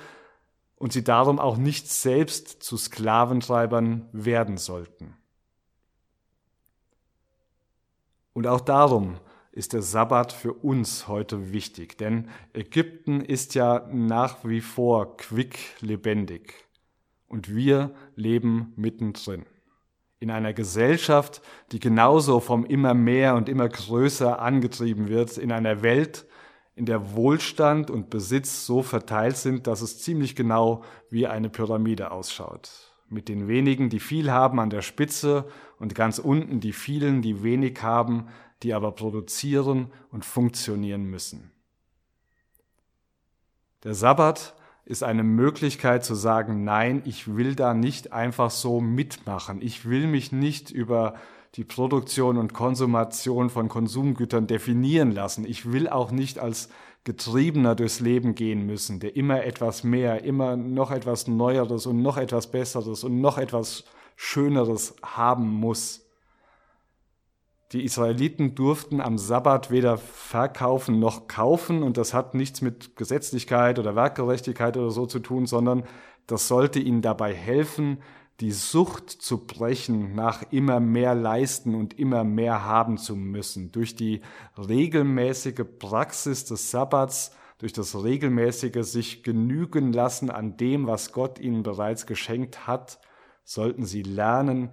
und 0.77 0.95
sie 0.95 1.05
darum 1.05 1.39
auch 1.39 1.59
nicht 1.59 1.91
selbst 1.91 2.63
zu 2.63 2.79
Sklaventreibern 2.79 4.09
werden 4.13 4.57
sollten. 4.57 5.15
Und 8.33 8.47
auch 8.47 8.63
darum 8.63 9.17
ist 9.53 9.75
der 9.75 9.83
Sabbat 9.83 10.33
für 10.33 10.55
uns 10.55 11.09
heute 11.09 11.53
wichtig, 11.53 11.99
denn 11.99 12.31
Ägypten 12.55 13.21
ist 13.21 13.55
ja 13.55 13.87
nach 13.93 14.45
wie 14.45 14.63
vor 14.63 15.19
quick 15.19 15.59
lebendig 15.81 16.68
und 17.29 17.55
wir 17.55 17.95
leben 18.17 18.73
mittendrin. 18.77 19.45
In 20.21 20.31
einer 20.31 20.53
Gesellschaft, 20.53 21.43
die 21.71 21.79
genauso 21.79 22.41
vom 22.41 22.65
immer 22.65 22.95
mehr 22.95 23.37
und 23.37 23.49
immer 23.49 23.69
größer 23.69 24.41
angetrieben 24.41 25.09
wird, 25.09 25.39
in 25.39 25.53
einer 25.53 25.83
Welt, 25.83 26.27
in 26.75 26.87
der 26.87 27.15
Wohlstand 27.15 27.91
und 27.91 28.11
Besitz 28.11 28.67
so 28.67 28.83
verteilt 28.83 29.37
sind, 29.37 29.67
dass 29.67 29.81
es 29.81 30.01
ziemlich 30.01 30.35
genau 30.35 30.83
wie 31.11 31.27
eine 31.27 31.51
Pyramide 31.51 32.11
ausschaut. 32.11 32.95
Mit 33.09 33.29
den 33.29 33.49
wenigen, 33.49 33.91
die 33.91 34.01
viel 34.01 34.31
haben 34.31 34.61
an 34.61 34.71
der 34.71 34.83
Spitze 34.83 35.49
und 35.79 35.95
ganz 35.95 36.19
unten 36.19 36.61
die 36.61 36.73
vielen, 36.73 37.23
die 37.23 37.43
wenig 37.43 37.83
haben, 37.83 38.29
die 38.63 38.75
aber 38.75 38.93
produzieren 38.93 39.93
und 40.11 40.25
funktionieren 40.25 41.05
müssen. 41.05 41.53
Der 43.85 43.95
Sabbat 43.95 44.55
ist 44.89 45.03
eine 45.03 45.23
Möglichkeit 45.23 46.03
zu 46.03 46.15
sagen, 46.15 46.65
nein, 46.65 47.03
ich 47.05 47.37
will 47.37 47.55
da 47.55 47.75
nicht 47.75 48.15
einfach 48.15 48.51
so 48.51 48.81
mitmachen. 48.81 49.61
Ich 49.61 49.87
will 49.87 50.07
mich 50.07 50.33
nicht 50.33 50.71
über 50.71 51.15
die 51.57 51.65
Produktion 51.65 52.39
und 52.39 52.55
Konsumation 52.55 53.51
von 53.51 53.69
Konsumgütern 53.69 54.47
definieren 54.47 55.13
lassen. 55.13 55.45
Ich 55.45 55.71
will 55.71 55.91
auch 55.91 56.11
nicht 56.11 56.39
als 56.39 56.71
Getriebener 57.05 57.75
durchs 57.75 58.01
Leben 58.01 58.35
gehen 58.35 58.65
müssen, 58.65 58.99
der 58.99 59.15
immer 59.15 59.45
etwas 59.45 59.85
mehr, 59.85 60.25
immer 60.25 60.57
noch 60.57 60.91
etwas 60.91 61.29
Neueres 61.29 61.85
und 61.85 62.01
noch 62.01 62.17
etwas 62.17 62.51
Besseres 62.51 63.05
und 63.05 63.21
noch 63.21 63.37
etwas 63.37 63.85
Schöneres 64.17 64.97
haben 65.03 65.49
muss. 65.49 66.08
Die 67.73 67.85
Israeliten 67.85 68.55
durften 68.55 69.03
am 69.03 69.19
Sabbat 69.19 69.71
weder 69.71 69.99
verkaufen 69.99 70.99
noch 70.99 71.29
kaufen 71.29 71.83
und 71.83 71.99
das 71.99 72.15
hat 72.15 72.35
nichts 72.35 72.63
mit 72.63 72.97
Gesetzlichkeit 72.97 73.79
oder 73.79 73.95
Werkgerechtigkeit 73.95 74.77
oder 74.79 74.91
so 74.91 75.05
zu 75.05 75.19
tun, 75.19 75.45
sondern 75.45 75.85
das 76.27 76.49
sollte 76.49 76.79
ihnen 76.79 77.03
dabei 77.03 77.35
helfen, 77.35 77.99
die 78.41 78.53
Sucht 78.53 79.11
zu 79.11 79.47
brechen 79.47 80.15
nach 80.15 80.45
immer 80.51 80.81
mehr 80.81 81.15
leisten 81.15 81.75
und 81.75 81.99
immer 81.99 82.25
mehr 82.25 82.65
haben 82.65 82.97
zu 82.97 83.17
müssen. 83.17 83.71
Durch 83.73 83.97
die 83.97 84.23
regelmäßige 84.57 85.65
Praxis 85.79 86.47
des 86.47 86.71
Sabbats, 86.71 87.33
durch 87.59 87.75
das 87.75 88.03
regelmäßige 88.03 88.87
sich 88.87 89.25
genügen 89.25 89.93
lassen 89.93 90.31
an 90.31 90.57
dem, 90.57 90.87
was 90.87 91.13
Gott 91.13 91.39
ihnen 91.39 91.65
bereits 91.65 92.07
geschenkt 92.07 92.67
hat, 92.67 92.99
sollten 93.45 93.85
sie 93.85 94.03
lernen, 94.03 94.71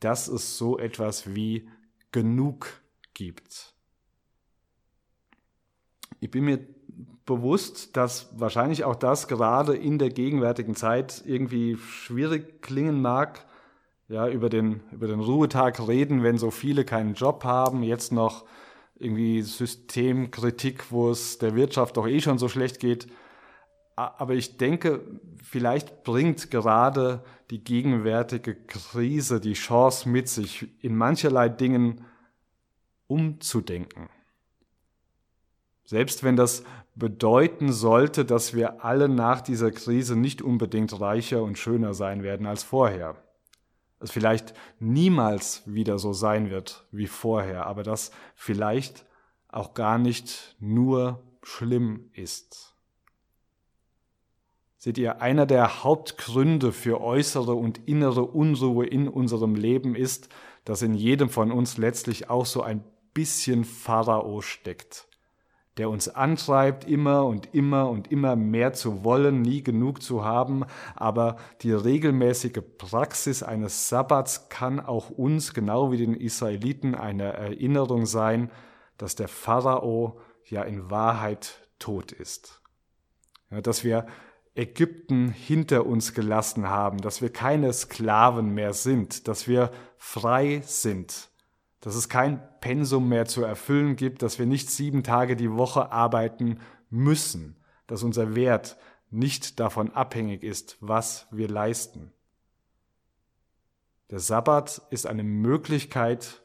dass 0.00 0.28
es 0.28 0.58
so 0.58 0.78
etwas 0.78 1.34
wie 1.34 1.70
genug 2.14 2.80
gibt. 3.12 3.74
Ich 6.20 6.30
bin 6.30 6.44
mir 6.44 6.60
bewusst, 7.26 7.96
dass 7.96 8.28
wahrscheinlich 8.38 8.84
auch 8.84 8.94
das 8.94 9.26
gerade 9.26 9.74
in 9.74 9.98
der 9.98 10.10
gegenwärtigen 10.10 10.76
Zeit 10.76 11.24
irgendwie 11.26 11.76
schwierig 11.76 12.62
klingen 12.62 13.02
mag, 13.02 13.44
ja, 14.06 14.28
über 14.28 14.48
den, 14.48 14.80
über 14.92 15.08
den 15.08 15.18
Ruhetag 15.18 15.88
reden, 15.88 16.22
wenn 16.22 16.38
so 16.38 16.52
viele 16.52 16.84
keinen 16.84 17.14
Job 17.14 17.42
haben, 17.42 17.82
jetzt 17.82 18.12
noch 18.12 18.44
irgendwie 18.94 19.42
Systemkritik, 19.42 20.92
wo 20.92 21.10
es 21.10 21.38
der 21.38 21.56
Wirtschaft 21.56 21.96
doch 21.96 22.06
eh 22.06 22.20
schon 22.20 22.38
so 22.38 22.48
schlecht 22.48 22.78
geht. 22.78 23.08
Aber 23.96 24.34
ich 24.34 24.56
denke, 24.56 25.02
vielleicht 25.42 26.02
bringt 26.02 26.50
gerade 26.50 27.24
die 27.50 27.62
gegenwärtige 27.62 28.54
Krise 28.54 29.40
die 29.40 29.52
Chance 29.52 30.08
mit 30.08 30.28
sich, 30.28 30.66
in 30.82 30.96
mancherlei 30.96 31.48
Dingen 31.48 32.04
umzudenken. 33.06 34.08
Selbst 35.84 36.24
wenn 36.24 36.34
das 36.34 36.64
bedeuten 36.94 37.72
sollte, 37.72 38.24
dass 38.24 38.54
wir 38.54 38.84
alle 38.84 39.08
nach 39.08 39.40
dieser 39.40 39.70
Krise 39.70 40.16
nicht 40.16 40.42
unbedingt 40.42 40.98
reicher 41.00 41.42
und 41.42 41.58
schöner 41.58 41.94
sein 41.94 42.22
werden 42.22 42.46
als 42.46 42.62
vorher. 42.62 43.22
Es 44.00 44.10
vielleicht 44.10 44.54
niemals 44.80 45.62
wieder 45.66 45.98
so 45.98 46.12
sein 46.12 46.50
wird 46.50 46.86
wie 46.90 47.06
vorher, 47.06 47.66
aber 47.66 47.82
das 47.82 48.10
vielleicht 48.34 49.06
auch 49.48 49.74
gar 49.74 49.98
nicht 49.98 50.56
nur 50.58 51.22
schlimm 51.42 52.10
ist. 52.12 52.73
Seht 54.84 54.98
ihr, 54.98 55.22
einer 55.22 55.46
der 55.46 55.82
Hauptgründe 55.82 56.70
für 56.70 57.00
äußere 57.00 57.54
und 57.54 57.88
innere 57.88 58.26
Unruhe 58.26 58.84
in 58.84 59.08
unserem 59.08 59.54
Leben 59.54 59.94
ist, 59.94 60.28
dass 60.66 60.82
in 60.82 60.92
jedem 60.92 61.30
von 61.30 61.50
uns 61.52 61.78
letztlich 61.78 62.28
auch 62.28 62.44
so 62.44 62.60
ein 62.62 62.84
bisschen 63.14 63.64
Pharao 63.64 64.42
steckt, 64.42 65.08
der 65.78 65.88
uns 65.88 66.10
antreibt, 66.10 66.84
immer 66.86 67.24
und 67.24 67.54
immer 67.54 67.88
und 67.88 68.12
immer 68.12 68.36
mehr 68.36 68.74
zu 68.74 69.04
wollen, 69.04 69.40
nie 69.40 69.62
genug 69.62 70.02
zu 70.02 70.22
haben, 70.22 70.66
aber 70.94 71.36
die 71.62 71.72
regelmäßige 71.72 72.60
Praxis 72.76 73.42
eines 73.42 73.88
Sabbats 73.88 74.50
kann 74.50 74.80
auch 74.80 75.08
uns, 75.08 75.54
genau 75.54 75.92
wie 75.92 75.96
den 75.96 76.12
Israeliten, 76.12 76.94
eine 76.94 77.32
Erinnerung 77.32 78.04
sein, 78.04 78.50
dass 78.98 79.14
der 79.14 79.28
Pharao 79.28 80.20
ja 80.44 80.62
in 80.62 80.90
Wahrheit 80.90 81.66
tot 81.78 82.12
ist. 82.12 82.60
Dass 83.48 83.82
wir 83.82 84.04
Ägypten 84.54 85.30
hinter 85.30 85.84
uns 85.86 86.14
gelassen 86.14 86.68
haben, 86.68 86.98
dass 86.98 87.20
wir 87.20 87.32
keine 87.32 87.72
Sklaven 87.72 88.54
mehr 88.54 88.72
sind, 88.72 89.26
dass 89.26 89.48
wir 89.48 89.72
frei 89.96 90.62
sind, 90.64 91.28
dass 91.80 91.96
es 91.96 92.08
kein 92.08 92.40
Pensum 92.60 93.08
mehr 93.08 93.26
zu 93.26 93.42
erfüllen 93.42 93.96
gibt, 93.96 94.22
dass 94.22 94.38
wir 94.38 94.46
nicht 94.46 94.70
sieben 94.70 95.02
Tage 95.02 95.34
die 95.34 95.52
Woche 95.52 95.90
arbeiten 95.90 96.60
müssen, 96.88 97.56
dass 97.86 98.02
unser 98.02 98.36
Wert 98.36 98.76
nicht 99.10 99.60
davon 99.60 99.92
abhängig 99.92 100.42
ist, 100.42 100.76
was 100.80 101.26
wir 101.30 101.48
leisten. 101.48 102.12
Der 104.10 104.20
Sabbat 104.20 104.82
ist 104.90 105.06
eine 105.06 105.24
Möglichkeit, 105.24 106.42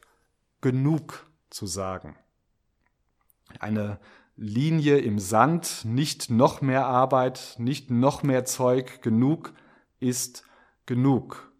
genug 0.61 1.27
zu 1.49 1.67
sagen. 1.67 2.15
Eine 3.59 3.99
Linie 4.41 4.99
im 4.99 5.19
Sand, 5.19 5.83
nicht 5.83 6.29
noch 6.29 6.61
mehr 6.61 6.85
Arbeit, 6.85 7.55
nicht 7.57 7.91
noch 7.91 8.23
mehr 8.23 8.45
Zeug, 8.45 9.01
genug 9.01 9.53
ist 9.99 10.45
genug. 10.85 11.51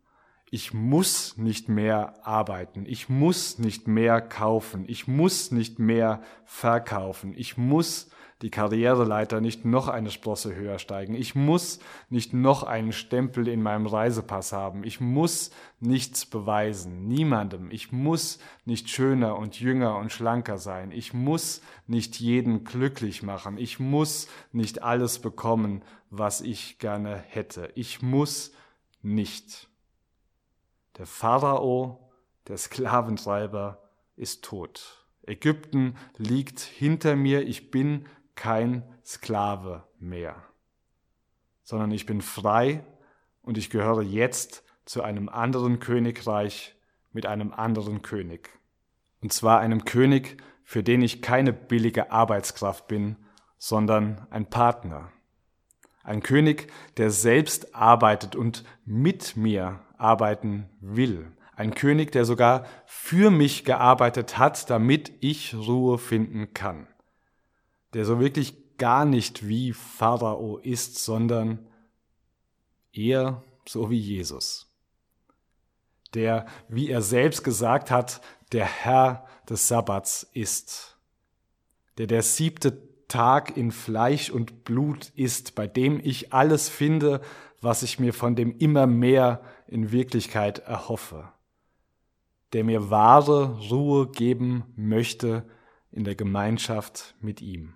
Ich 0.50 0.74
muss 0.74 1.36
nicht 1.36 1.68
mehr 1.68 2.26
arbeiten, 2.26 2.86
ich 2.86 3.10
muss 3.10 3.60
nicht 3.60 3.90
mehr 3.90 4.22
kaufen, 4.22 4.86
ich 4.88 5.10
muss 5.10 5.52
nicht 5.52 5.78
mehr 5.78 6.22
verkaufen, 6.46 7.34
ich 7.36 7.58
muss 7.58 8.10
die 8.42 8.50
Karriereleiter 8.50 9.42
nicht 9.42 9.66
noch 9.66 9.90
eine 9.90 10.12
Sprosse 10.12 10.56
höher 10.56 10.80
steigen. 10.80 11.14
Ich 11.14 11.36
muss 11.36 11.80
nicht 12.10 12.34
noch 12.34 12.64
einen 12.64 12.94
Stempel 12.94 13.50
in 13.50 13.62
meinem 13.62 13.86
Reisepass 13.86 14.54
haben. 14.54 14.86
Ich 14.86 15.02
muss 15.02 15.52
nichts 15.82 16.26
beweisen, 16.26 17.06
niemandem. 17.06 17.70
Ich 17.70 17.92
muss 17.92 18.40
nicht 18.64 18.90
schöner 18.90 19.38
und 19.38 19.60
jünger 19.60 19.98
und 19.98 20.14
schlanker 20.14 20.58
sein. 20.58 20.92
Ich 20.92 21.14
muss 21.14 21.62
nicht 21.86 22.20
jeden 22.20 22.64
glücklich 22.64 23.24
machen. 23.24 23.58
Ich 23.58 23.78
muss 23.78 24.30
nicht 24.54 24.84
alles 24.84 25.20
bekommen, 25.20 25.84
was 26.10 26.40
ich 26.40 26.80
gerne 26.80 27.18
hätte. 27.18 27.72
Ich 27.76 28.02
muss 28.02 28.54
nicht. 29.02 29.68
Der 30.98 31.06
Pharao, 31.06 32.10
der 32.48 32.58
Sklaventreiber, 32.58 33.84
ist 34.16 34.46
tot. 34.46 35.06
Ägypten 35.26 35.96
liegt 36.18 36.60
hinter 36.60 37.16
mir, 37.16 37.48
ich 37.48 37.70
bin 37.72 38.06
kein 38.40 38.84
Sklave 39.06 39.84
mehr, 40.00 40.42
sondern 41.62 41.92
ich 41.92 42.06
bin 42.06 42.22
frei 42.22 42.86
und 43.42 43.58
ich 43.58 43.70
gehöre 43.70 44.02
jetzt 44.02 44.64
zu 44.86 45.04
einem 45.04 45.28
anderen 45.28 45.80
Königreich 45.80 46.74
mit 47.12 47.26
einem 47.26 47.52
anderen 47.52 48.02
König. 48.02 48.50
Und 49.22 49.34
zwar 49.34 49.60
einem 49.60 49.84
König, 49.84 50.42
für 50.64 50.84
den 50.84 51.02
ich 51.02 51.22
keine 51.22 51.52
billige 51.52 52.14
Arbeitskraft 52.14 52.88
bin, 52.88 53.18
sondern 53.58 54.26
ein 54.30 54.50
Partner. 54.50 55.12
Ein 56.04 56.24
König, 56.24 56.72
der 56.96 57.12
selbst 57.12 57.76
arbeitet 57.76 58.38
und 58.38 58.64
mit 58.86 59.36
mir 59.36 59.82
arbeiten 59.98 60.70
will. 60.80 61.30
Ein 61.58 61.74
König, 61.76 62.14
der 62.14 62.24
sogar 62.24 62.66
für 62.86 63.32
mich 63.32 63.66
gearbeitet 63.66 64.38
hat, 64.38 64.70
damit 64.70 65.12
ich 65.20 65.54
Ruhe 65.54 65.98
finden 65.98 66.54
kann. 66.54 66.88
Der 67.94 68.06
so 68.06 68.20
wirklich 68.20 68.78
gar 68.78 69.06
nicht 69.06 69.48
wie 69.48 69.74
Pharao 69.74 70.58
ist, 70.58 71.04
sondern 71.04 71.68
eher 72.94 73.44
so 73.68 73.90
wie 73.90 74.00
Jesus. 74.00 74.68
Der, 76.14 76.48
wie 76.68 76.90
er 76.90 77.02
selbst 77.02 77.44
gesagt 77.44 77.92
hat, 77.92 78.22
der 78.52 78.66
Herr 78.66 79.28
des 79.48 79.68
Sabbats 79.68 80.28
ist. 80.34 80.98
Der 81.98 82.08
der 82.08 82.24
siebte 82.24 82.90
Tag 83.08 83.58
in 83.58 83.72
Fleisch 83.72 84.30
und 84.30 84.64
Blut 84.64 85.12
ist, 85.16 85.56
bei 85.56 85.68
dem 85.68 86.00
ich 86.02 86.34
alles 86.34 86.70
finde, 86.70 87.22
was 87.62 87.84
ich 87.84 88.00
mir 88.00 88.14
von 88.14 88.36
dem 88.36 88.58
immer 88.58 88.88
mehr 88.88 89.42
in 89.68 89.92
Wirklichkeit 89.92 90.60
erhoffe. 90.60 91.30
Der 92.54 92.64
mir 92.64 92.90
wahre 92.90 93.60
Ruhe 93.70 94.10
geben 94.10 94.64
möchte 94.76 95.48
in 95.92 96.04
der 96.04 96.16
Gemeinschaft 96.16 97.16
mit 97.20 97.42
ihm. 97.42 97.76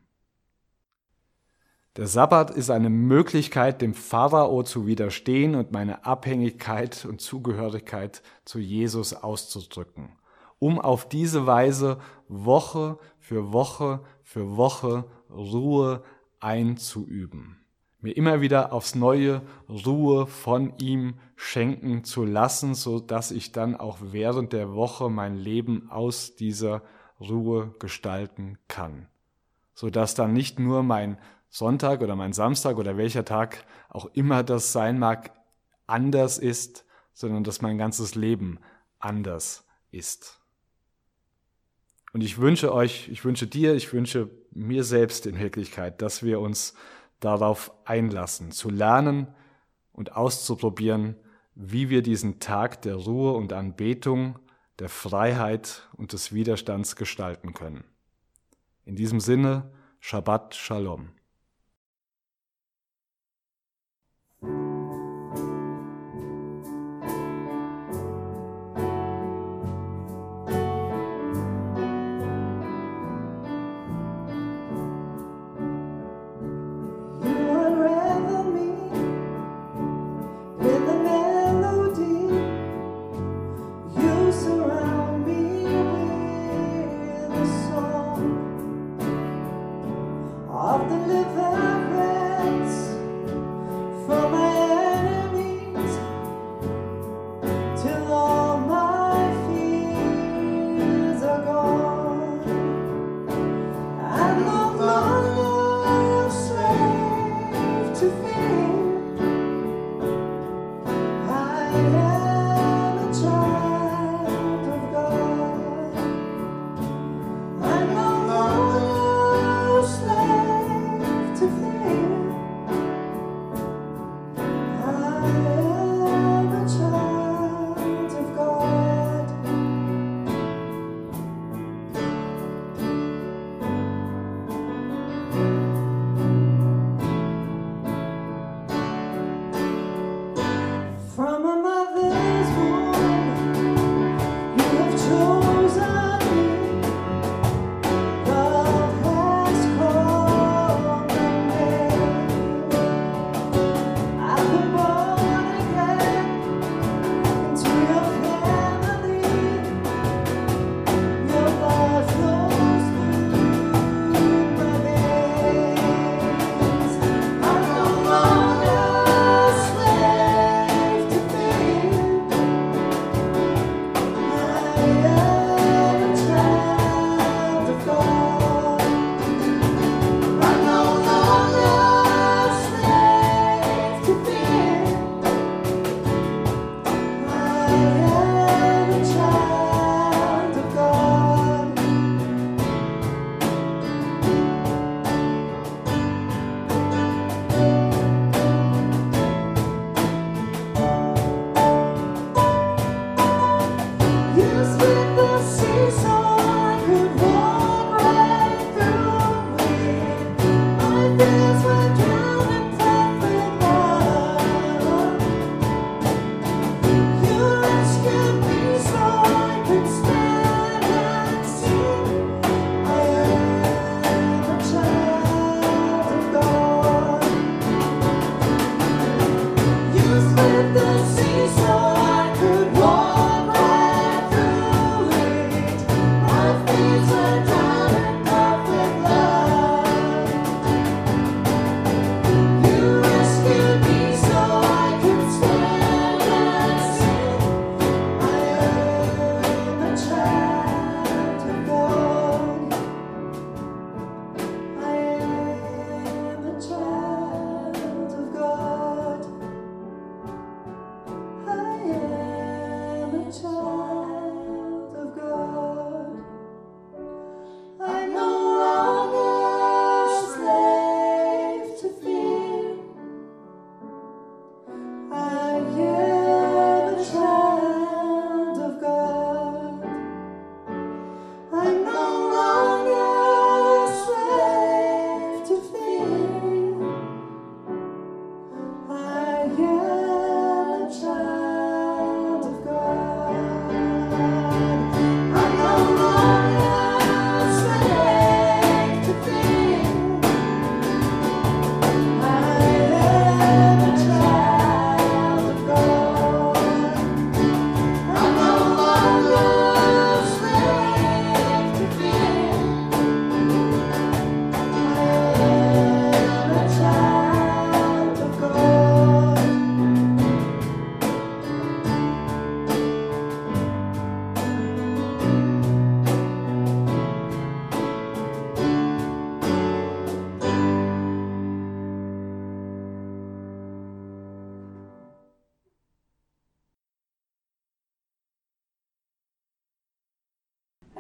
Der 1.96 2.08
Sabbat 2.08 2.50
ist 2.50 2.72
eine 2.72 2.90
Möglichkeit, 2.90 3.84
dem 3.84 3.94
Pharao 3.94 4.64
zu 4.64 4.88
widerstehen 4.88 5.54
und 5.54 5.72
meine 5.72 6.06
Abhängigkeit 6.06 7.06
und 7.06 7.22
Zugehörigkeit 7.22 8.24
zu 8.46 8.58
Jesus 8.58 9.14
auszudrücken, 9.14 10.10
um 10.58 10.80
auf 10.80 11.08
diese 11.08 11.46
Weise 11.46 12.00
Woche 12.28 12.98
für 13.20 13.54
Woche 13.54 14.00
für 14.24 14.58
Woche 14.58 15.06
Ruhe 15.30 16.04
einzuüben. 16.40 17.58
Mir 18.02 18.18
immer 18.18 18.42
wieder 18.42 18.74
aufs 18.74 18.96
neue 18.96 19.44
Ruhe 19.70 20.26
von 20.26 20.74
ihm 20.80 21.14
schenken 21.36 22.04
zu 22.04 22.26
lassen, 22.26 22.74
so 22.74 23.00
dass 23.00 23.30
ich 23.30 23.52
dann 23.52 23.76
auch 23.76 24.00
während 24.02 24.52
der 24.52 24.74
Woche 24.74 25.12
mein 25.12 25.38
Leben 25.38 25.92
aus 25.92 26.36
dieser 26.36 26.82
Ruhe 27.20 27.76
gestalten 27.78 28.58
kann. 28.68 29.08
So 29.76 29.92
dass 29.92 30.16
dann 30.16 30.34
nicht 30.34 30.60
nur 30.60 30.82
mein 30.82 31.20
Sonntag 31.54 32.02
oder 32.02 32.16
mein 32.16 32.34
Samstag 32.34 32.78
oder 32.78 32.98
welcher 32.98 33.26
Tag 33.26 33.64
auch 33.88 34.08
immer 34.14 34.42
das 34.42 34.72
sein 34.72 34.98
mag, 34.98 35.32
anders 35.86 36.40
ist, 36.40 36.84
sondern 37.14 37.44
dass 37.44 37.62
mein 37.62 37.78
ganzes 37.78 38.16
Leben 38.16 38.58
anders 38.98 39.64
ist. 39.92 40.42
Und 42.12 42.22
ich 42.22 42.40
wünsche 42.40 42.74
euch, 42.74 43.08
ich 43.10 43.24
wünsche 43.24 43.46
dir, 43.46 43.76
ich 43.76 43.94
wünsche 43.94 44.32
mir 44.50 44.84
selbst 44.84 45.28
in 45.28 45.38
Wirklichkeit, 45.38 46.02
dass 46.02 46.24
wir 46.24 46.40
uns 46.40 46.74
darauf 47.20 47.72
einlassen, 47.86 48.50
zu 48.50 48.72
lernen 48.72 49.28
und 49.92 50.16
auszuprobieren, 50.16 51.16
wie 51.54 51.92
wir 51.92 52.02
diesen 52.02 52.40
Tag 52.40 52.82
der 52.82 52.96
Ruhe 52.96 53.34
und 53.34 53.54
Anbetung, 53.54 54.40
der 54.80 54.90
Freiheit 54.90 55.88
und 55.98 56.14
des 56.14 56.34
Widerstands 56.34 56.96
gestalten 56.96 57.54
können. 57.54 57.84
In 58.86 58.96
diesem 58.96 59.20
Sinne, 59.20 59.72
Shabbat 60.00 60.56
Shalom. 60.56 61.10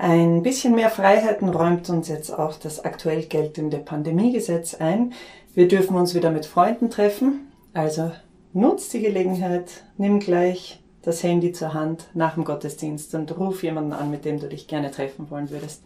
Ein 0.05 0.43
bisschen 0.43 0.75
mehr 0.75 0.89
Freiheiten 0.89 1.47
räumt 1.47 1.89
uns 1.89 2.09
jetzt 2.09 2.29
auch 2.29 2.57
das 2.57 2.83
aktuell 2.83 3.23
geltende 3.23 3.77
Pandemiegesetz 3.77 4.75
ein. 4.75 5.13
Wir 5.53 5.69
dürfen 5.69 5.95
uns 5.95 6.13
wieder 6.13 6.29
mit 6.29 6.45
Freunden 6.45 6.89
treffen. 6.89 7.53
Also 7.71 8.11
nutzt 8.51 8.91
die 8.91 8.99
Gelegenheit, 8.99 9.85
nimm 9.97 10.19
gleich 10.19 10.83
das 11.03 11.23
Handy 11.23 11.53
zur 11.53 11.73
Hand 11.73 12.09
nach 12.13 12.33
dem 12.33 12.43
Gottesdienst 12.43 13.15
und 13.15 13.39
ruf 13.39 13.63
jemanden 13.63 13.93
an, 13.93 14.11
mit 14.11 14.25
dem 14.25 14.41
du 14.41 14.49
dich 14.49 14.67
gerne 14.67 14.91
treffen 14.91 15.31
wollen 15.31 15.49
würdest. 15.51 15.85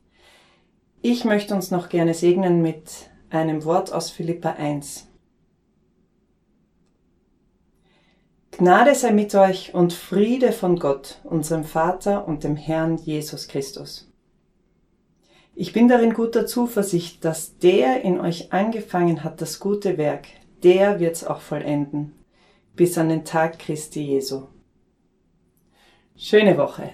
Ich 1.04 1.24
möchte 1.24 1.54
uns 1.54 1.70
noch 1.70 1.88
gerne 1.88 2.16
segnen 2.16 2.64
mit 2.64 3.12
einem 3.30 3.66
Wort 3.66 3.94
aus 3.94 4.10
Philippa 4.10 4.54
1. 4.54 5.08
Gnade 8.58 8.96
sei 8.96 9.12
mit 9.12 9.36
euch 9.36 9.76
und 9.76 9.94
Friede 9.94 10.52
von 10.52 10.80
Gott, 10.80 11.20
unserem 11.24 11.64
Vater 11.64 12.28
und 12.28 12.44
dem 12.44 12.56
Herrn 12.56 12.98
Jesus 12.98 13.48
Christus. 13.48 14.07
Ich 15.60 15.74
bin 15.74 15.88
darin 15.88 16.14
guter 16.14 16.46
Zuversicht, 16.46 17.26
dass 17.26 17.58
der 17.58 18.04
in 18.04 18.20
euch 18.20 18.54
angefangen 18.54 19.24
hat 19.24 19.42
das 19.42 19.60
gute 19.60 19.98
Werk, 19.98 20.28
der 20.62 21.00
wird's 21.00 21.24
auch 21.24 21.42
vollenden, 21.42 22.14
bis 22.76 22.96
an 23.00 23.10
den 23.10 23.26
Tag 23.26 23.58
Christi 23.58 24.04
Jesu. 24.04 24.50
Schöne 26.16 26.60
Woche. 26.60 26.92